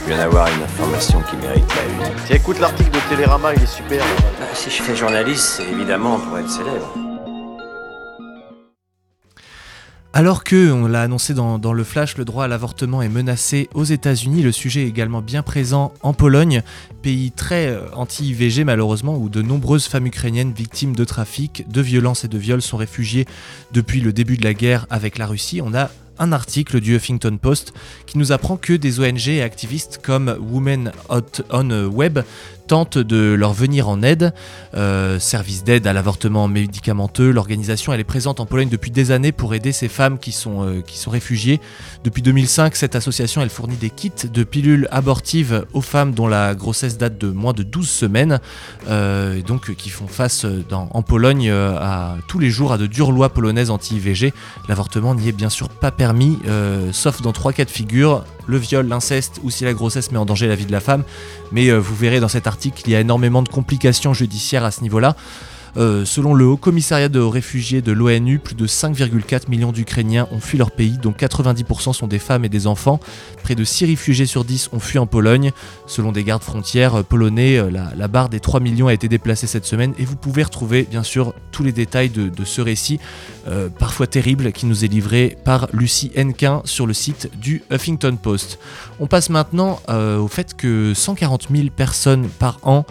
Je 0.00 0.06
viens 0.08 0.18
d'avoir 0.18 0.48
une 0.48 0.62
information 0.62 1.22
qui 1.30 1.36
mérite 1.36 1.64
la 1.68 2.06
une. 2.06 2.36
Écoute 2.36 2.58
l'article 2.58 2.90
de 2.90 2.98
Télérama, 3.08 3.54
il 3.54 3.62
est 3.62 3.66
super. 3.66 4.04
Bah, 4.40 4.46
si 4.54 4.70
je 4.70 4.82
fais 4.82 4.96
journaliste, 4.96 5.44
c'est 5.58 5.70
évidemment 5.70 6.18
pour 6.18 6.38
être 6.38 6.50
célèbre. 6.50 6.92
Alors 10.16 10.44
que, 10.44 10.70
on 10.70 10.86
l'a 10.86 11.02
annoncé 11.02 11.34
dans, 11.34 11.72
le 11.72 11.82
flash, 11.82 12.16
le 12.18 12.24
droit 12.24 12.44
à 12.44 12.48
l'avortement 12.48 13.02
est 13.02 13.08
menacé 13.08 13.68
aux 13.74 13.82
États-Unis, 13.82 14.42
le 14.42 14.52
sujet 14.52 14.84
est 14.84 14.86
également 14.86 15.22
bien 15.22 15.42
présent 15.42 15.92
en 16.02 16.12
Pologne, 16.12 16.62
pays 17.02 17.32
très 17.32 17.66
euh, 17.66 17.80
anti-IVG 17.94 18.62
malheureusement, 18.62 19.16
où 19.16 19.28
de 19.28 19.42
nombreuses 19.42 19.86
femmes 19.86 20.06
ukrainiennes 20.06 20.52
victimes 20.52 20.94
de 20.94 21.04
trafic, 21.04 21.68
de 21.68 21.80
violences 21.80 22.22
et 22.22 22.28
de 22.28 22.38
viols 22.38 22.62
sont 22.62 22.76
réfugiées 22.76 23.26
depuis 23.72 24.00
le 24.00 24.12
début 24.12 24.36
de 24.36 24.44
la 24.44 24.54
guerre 24.54 24.86
avec 24.88 25.18
la 25.18 25.26
Russie. 25.26 25.60
On 25.60 25.74
a 25.74 25.90
un 26.20 26.30
article 26.30 26.80
du 26.80 26.94
Huffington 26.94 27.36
Post 27.36 27.74
qui 28.06 28.16
nous 28.16 28.30
apprend 28.30 28.56
que 28.56 28.72
des 28.74 29.00
ONG 29.00 29.26
et 29.26 29.42
activistes 29.42 29.98
comme 30.00 30.36
Women 30.40 30.92
on 31.50 31.70
Web 31.88 32.20
tentent 32.66 32.98
de 32.98 33.34
leur 33.34 33.52
venir 33.52 33.88
en 33.88 34.02
aide. 34.02 34.32
Euh, 34.74 35.18
service 35.18 35.64
d'aide 35.64 35.86
à 35.86 35.92
l'avortement 35.92 36.48
médicamenteux, 36.48 37.30
l'organisation 37.30 37.92
elle 37.92 38.00
est 38.00 38.04
présente 38.04 38.40
en 38.40 38.46
Pologne 38.46 38.68
depuis 38.68 38.90
des 38.90 39.10
années 39.10 39.32
pour 39.32 39.54
aider 39.54 39.72
ces 39.72 39.88
femmes 39.88 40.18
qui 40.18 40.32
sont, 40.32 40.66
euh, 40.66 40.80
qui 40.80 40.98
sont 40.98 41.10
réfugiées. 41.10 41.60
Depuis 42.02 42.22
2005, 42.22 42.74
cette 42.76 42.96
association 42.96 43.42
elle 43.42 43.50
fournit 43.50 43.76
des 43.76 43.90
kits 43.90 44.10
de 44.32 44.44
pilules 44.44 44.88
abortives 44.90 45.64
aux 45.72 45.80
femmes 45.80 46.12
dont 46.12 46.26
la 46.26 46.54
grossesse 46.54 46.98
date 46.98 47.18
de 47.18 47.28
moins 47.28 47.52
de 47.52 47.62
12 47.62 47.88
semaines, 47.88 48.40
euh, 48.88 49.36
et 49.36 49.42
donc 49.42 49.74
qui 49.76 49.90
font 49.90 50.08
face 50.08 50.46
en 50.72 51.02
Pologne 51.02 51.50
à 51.50 52.16
tous 52.28 52.38
les 52.38 52.50
jours 52.50 52.72
à 52.72 52.78
de 52.78 52.86
dures 52.86 53.12
lois 53.12 53.28
polonaises 53.28 53.70
anti-IVG. 53.70 54.32
L'avortement 54.68 55.14
n'y 55.14 55.28
est 55.28 55.32
bien 55.32 55.50
sûr 55.50 55.68
pas 55.68 55.90
permis, 55.90 56.38
sauf 56.92 57.22
dans 57.22 57.32
trois 57.32 57.52
cas 57.52 57.64
de 57.64 57.70
figure, 57.70 58.24
le 58.46 58.58
viol, 58.58 58.86
l'inceste 58.86 59.40
ou 59.42 59.50
si 59.50 59.64
la 59.64 59.72
grossesse 59.72 60.10
met 60.12 60.18
en 60.18 60.26
danger 60.26 60.48
la 60.48 60.54
vie 60.54 60.66
de 60.66 60.72
la 60.72 60.80
femme. 60.80 61.04
Mais 61.52 61.70
vous 61.70 61.94
verrez 61.94 62.20
dans 62.20 62.28
cet 62.28 62.46
article 62.46 62.53
qu'il 62.56 62.90
y 62.90 62.96
a 62.96 63.00
énormément 63.00 63.42
de 63.42 63.48
complications 63.48 64.14
judiciaires 64.14 64.64
à 64.64 64.70
ce 64.70 64.82
niveau-là. 64.82 65.16
Euh, 65.76 66.04
selon 66.04 66.34
le 66.34 66.46
Haut 66.46 66.56
Commissariat 66.56 67.08
de 67.08 67.20
réfugiés 67.20 67.82
de 67.82 67.92
l'ONU, 67.92 68.38
plus 68.38 68.54
de 68.54 68.66
5,4 68.66 69.48
millions 69.50 69.72
d'Ukrainiens 69.72 70.28
ont 70.30 70.40
fui 70.40 70.58
leur 70.58 70.70
pays, 70.70 70.98
dont 71.02 71.12
90% 71.12 71.92
sont 71.92 72.06
des 72.06 72.18
femmes 72.18 72.44
et 72.44 72.48
des 72.48 72.66
enfants. 72.66 73.00
Près 73.42 73.54
de 73.54 73.64
6 73.64 73.86
réfugiés 73.86 74.26
sur 74.26 74.44
10 74.44 74.70
ont 74.72 74.78
fui 74.78 74.98
en 74.98 75.06
Pologne. 75.06 75.52
Selon 75.86 76.12
des 76.12 76.24
gardes 76.24 76.42
frontières 76.42 77.00
euh, 77.00 77.02
polonais, 77.02 77.58
euh, 77.58 77.70
la, 77.70 78.08
barre 78.08 78.28
des 78.28 78.40
3 78.40 78.60
millions 78.60 78.86
a 78.86 78.94
été 78.94 79.08
déplacée 79.08 79.46
cette 79.46 79.64
semaine 79.64 79.94
et 79.98 80.04
vous 80.04 80.16
pouvez 80.16 80.42
retrouver 80.42 80.86
bien 80.88 81.02
sûr 81.02 81.34
tous 81.50 81.64
les 81.64 81.72
détails 81.72 82.10
de, 82.10 82.44
ce 82.44 82.60
récit, 82.60 83.00
parfois 83.78 84.06
terrible, 84.06 84.52
qui 84.52 84.66
nous 84.66 84.84
est 84.84 84.88
livré 84.88 85.36
par 85.44 85.68
Lucie 85.72 86.12
Henquin 86.16 86.60
sur 86.64 86.86
le 86.86 86.92
site 86.92 87.30
du 87.40 87.62
Huffington 87.70 88.16
Post. 88.20 88.58
On 89.00 89.06
passe 89.06 89.30
maintenant 89.30 89.80
au 89.88 90.28
fait 90.28 90.54
que 90.54 90.92
140 90.94 91.48
000 91.50 91.68
personnes 91.74 92.28
par 92.28 92.58
an 92.62 92.84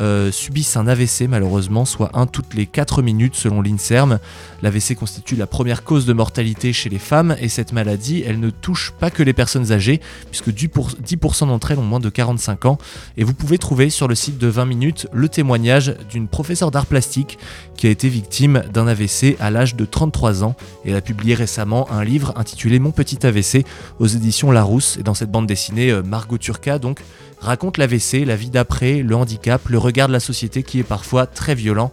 euh, 0.00 0.32
subissent 0.32 0.76
un 0.76 0.86
AVC 0.86 1.28
malheureusement, 1.28 1.84
soit 1.84 2.10
un 2.14 2.26
toutes 2.26 2.54
les 2.54 2.66
4 2.66 3.02
minutes 3.02 3.36
selon 3.36 3.62
l'INSERM. 3.62 4.18
L'AVC 4.62 4.94
constitue 4.94 5.36
la 5.36 5.46
première 5.46 5.84
cause 5.84 6.06
de 6.06 6.12
mortalité 6.12 6.72
chez 6.72 6.88
les 6.88 6.98
femmes 6.98 7.36
et 7.40 7.48
cette 7.48 7.72
maladie, 7.72 8.22
elle 8.26 8.40
ne 8.40 8.50
touche 8.50 8.92
pas 8.98 9.10
que 9.10 9.22
les 9.22 9.32
personnes 9.32 9.72
âgées, 9.72 10.00
puisque 10.30 10.48
10% 10.48 11.00
10% 11.00 11.48
d'entre 11.48 11.70
elles 11.70 11.78
ont 11.78 11.82
moins 11.82 12.00
de 12.00 12.08
45 12.08 12.66
ans. 12.66 12.78
Et 13.16 13.24
vous 13.24 13.34
pouvez 13.34 13.58
trouver 13.58 13.90
sur 13.90 14.08
le 14.08 14.14
site 14.14 14.38
de 14.38 14.46
20 14.46 14.64
minutes 14.64 15.06
le 15.12 15.28
témoignage 15.28 15.94
d'une 16.10 16.28
professeure 16.28 16.70
d'art 16.70 16.86
plastique 16.86 17.38
qui 17.76 17.86
a 17.86 17.90
été 17.90 18.08
victime 18.08 18.62
d'un 18.72 18.86
AVC 18.86 19.36
à 19.40 19.50
l'âge 19.50 19.76
de 19.76 19.84
33 19.84 20.44
ans. 20.44 20.54
Et 20.84 20.90
elle 20.90 20.96
a 20.96 21.00
publié 21.00 21.34
récemment 21.34 21.90
un 21.90 22.04
livre 22.04 22.32
intitulé 22.36 22.78
Mon 22.78 22.90
petit 22.90 23.26
AVC 23.26 23.64
aux 23.98 24.06
éditions 24.06 24.50
Larousse. 24.50 24.96
Et 24.98 25.02
dans 25.02 25.14
cette 25.14 25.30
bande 25.30 25.46
dessinée, 25.46 25.90
euh, 25.90 26.02
Margot 26.02 26.38
Turca, 26.38 26.78
donc, 26.78 27.00
raconte 27.40 27.78
l'AVC, 27.78 28.24
la 28.24 28.36
vie 28.36 28.50
d'après, 28.50 29.02
le 29.02 29.14
handicap, 29.16 29.68
le 29.68 29.78
regard 29.78 30.08
de 30.08 30.12
la 30.12 30.20
société 30.20 30.62
qui 30.62 30.78
est 30.78 30.84
parfois 30.84 31.26
très 31.26 31.54
violent. 31.54 31.90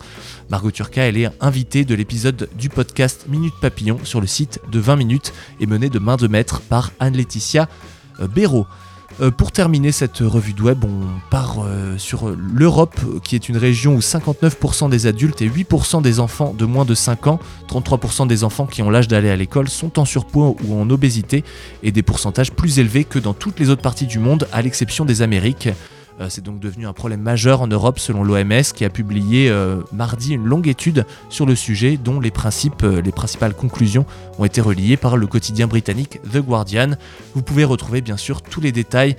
Margot 0.49 0.71
Turca, 0.71 1.03
elle 1.03 1.17
est 1.17 1.29
invitée 1.41 1.85
de 1.85 1.95
l'épisode 1.95 2.49
du 2.57 2.69
podcast 2.69 3.25
Minute 3.27 3.53
Papillon 3.61 3.99
sur 4.03 4.21
le 4.21 4.27
site 4.27 4.59
de 4.71 4.79
20 4.79 4.95
minutes 4.97 5.33
et 5.59 5.65
menée 5.65 5.89
de 5.89 5.99
main 5.99 6.17
de 6.17 6.27
maître 6.27 6.61
par 6.61 6.91
Anne-Laetitia 6.99 7.67
euh, 8.19 8.27
Béraud. 8.27 8.67
Euh, 9.19 9.31
pour 9.31 9.51
terminer 9.51 9.91
cette 9.91 10.19
revue 10.19 10.53
de 10.53 10.61
web, 10.61 10.83
on 10.85 11.29
part 11.31 11.57
euh, 11.65 11.97
sur 11.97 12.29
l'Europe, 12.29 12.99
qui 13.23 13.35
est 13.35 13.49
une 13.49 13.57
région 13.57 13.95
où 13.95 13.99
59% 13.99 14.89
des 14.89 15.07
adultes 15.07 15.41
et 15.41 15.49
8% 15.49 16.01
des 16.01 16.19
enfants 16.19 16.53
de 16.55 16.65
moins 16.65 16.85
de 16.85 16.93
5 16.93 17.27
ans, 17.27 17.39
33% 17.67 18.27
des 18.27 18.43
enfants 18.43 18.67
qui 18.67 18.81
ont 18.83 18.89
l'âge 18.89 19.07
d'aller 19.07 19.29
à 19.29 19.35
l'école 19.35 19.69
sont 19.69 19.97
en 19.99 20.05
surpoids 20.05 20.55
ou 20.63 20.79
en 20.79 20.89
obésité, 20.89 21.43
et 21.81 21.91
des 21.91 22.03
pourcentages 22.03 22.51
plus 22.51 22.77
élevés 22.79 23.05
que 23.05 23.17
dans 23.17 23.33
toutes 23.33 23.59
les 23.59 23.69
autres 23.69 23.81
parties 23.81 24.07
du 24.07 24.19
monde, 24.19 24.47
à 24.51 24.61
l'exception 24.61 25.03
des 25.03 25.21
Amériques. 25.21 25.69
Euh, 26.19 26.27
C'est 26.29 26.43
donc 26.43 26.59
devenu 26.59 26.87
un 26.87 26.93
problème 26.93 27.21
majeur 27.21 27.61
en 27.61 27.67
Europe 27.67 27.99
selon 27.99 28.23
l'OMS 28.23 28.63
qui 28.73 28.85
a 28.85 28.89
publié 28.89 29.49
euh, 29.49 29.81
mardi 29.91 30.33
une 30.33 30.45
longue 30.45 30.67
étude 30.67 31.05
sur 31.29 31.45
le 31.45 31.55
sujet 31.55 31.97
dont 31.97 32.19
euh, 32.19 33.01
les 33.01 33.11
principales 33.11 33.53
conclusions 33.53 34.05
ont 34.39 34.45
été 34.45 34.61
reliées 34.61 34.97
par 34.97 35.17
le 35.17 35.27
quotidien 35.27 35.67
britannique 35.67 36.19
The 36.31 36.37
Guardian. 36.37 36.91
Vous 37.33 37.41
pouvez 37.41 37.63
retrouver 37.63 38.01
bien 38.01 38.17
sûr 38.17 38.41
tous 38.41 38.61
les 38.61 38.71
détails 38.71 39.15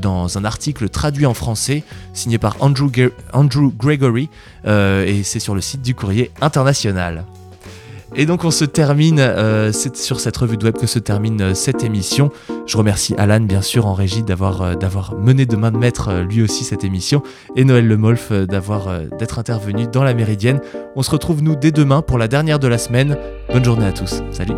dans 0.00 0.38
un 0.38 0.44
article 0.44 0.88
traduit 0.88 1.26
en 1.26 1.34
français 1.34 1.84
signé 2.12 2.38
par 2.38 2.56
Andrew, 2.60 2.90
Gregory 3.76 4.28
et 4.66 5.22
c'est 5.22 5.40
sur 5.40 5.54
le 5.54 5.60
site 5.60 5.82
du 5.82 5.94
courrier 5.94 6.30
international. 6.40 7.24
Et 8.14 8.26
donc 8.26 8.44
on 8.44 8.50
se 8.50 8.64
termine, 8.64 9.18
euh, 9.18 9.72
c'est 9.72 9.96
sur 9.96 10.20
cette 10.20 10.36
revue 10.36 10.56
de 10.56 10.64
web 10.64 10.76
que 10.76 10.86
se 10.86 10.98
termine 10.98 11.40
euh, 11.40 11.54
cette 11.54 11.82
émission. 11.82 12.30
Je 12.66 12.76
remercie 12.76 13.14
Alan 13.18 13.40
bien 13.40 13.62
sûr 13.62 13.86
en 13.86 13.94
régie 13.94 14.22
d'avoir 14.22 14.62
euh, 14.62 14.74
mené 15.18 15.46
de 15.46 15.56
main 15.56 15.70
de 15.70 15.78
maître 15.78 16.20
lui 16.20 16.42
aussi 16.42 16.64
cette 16.64 16.84
émission 16.84 17.22
et 17.56 17.64
Noël 17.64 17.86
Lemolf 17.86 18.32
d'avoir 18.32 18.88
d'être 19.18 19.38
intervenu 19.38 19.86
dans 19.86 20.04
la 20.04 20.14
Méridienne. 20.14 20.60
On 20.94 21.02
se 21.02 21.10
retrouve 21.10 21.42
nous 21.42 21.56
dès 21.56 21.72
demain 21.72 22.02
pour 22.02 22.18
la 22.18 22.28
dernière 22.28 22.58
de 22.58 22.68
la 22.68 22.78
semaine. 22.78 23.16
Bonne 23.52 23.64
journée 23.64 23.86
à 23.86 23.92
tous. 23.92 24.22
Salut. 24.30 24.54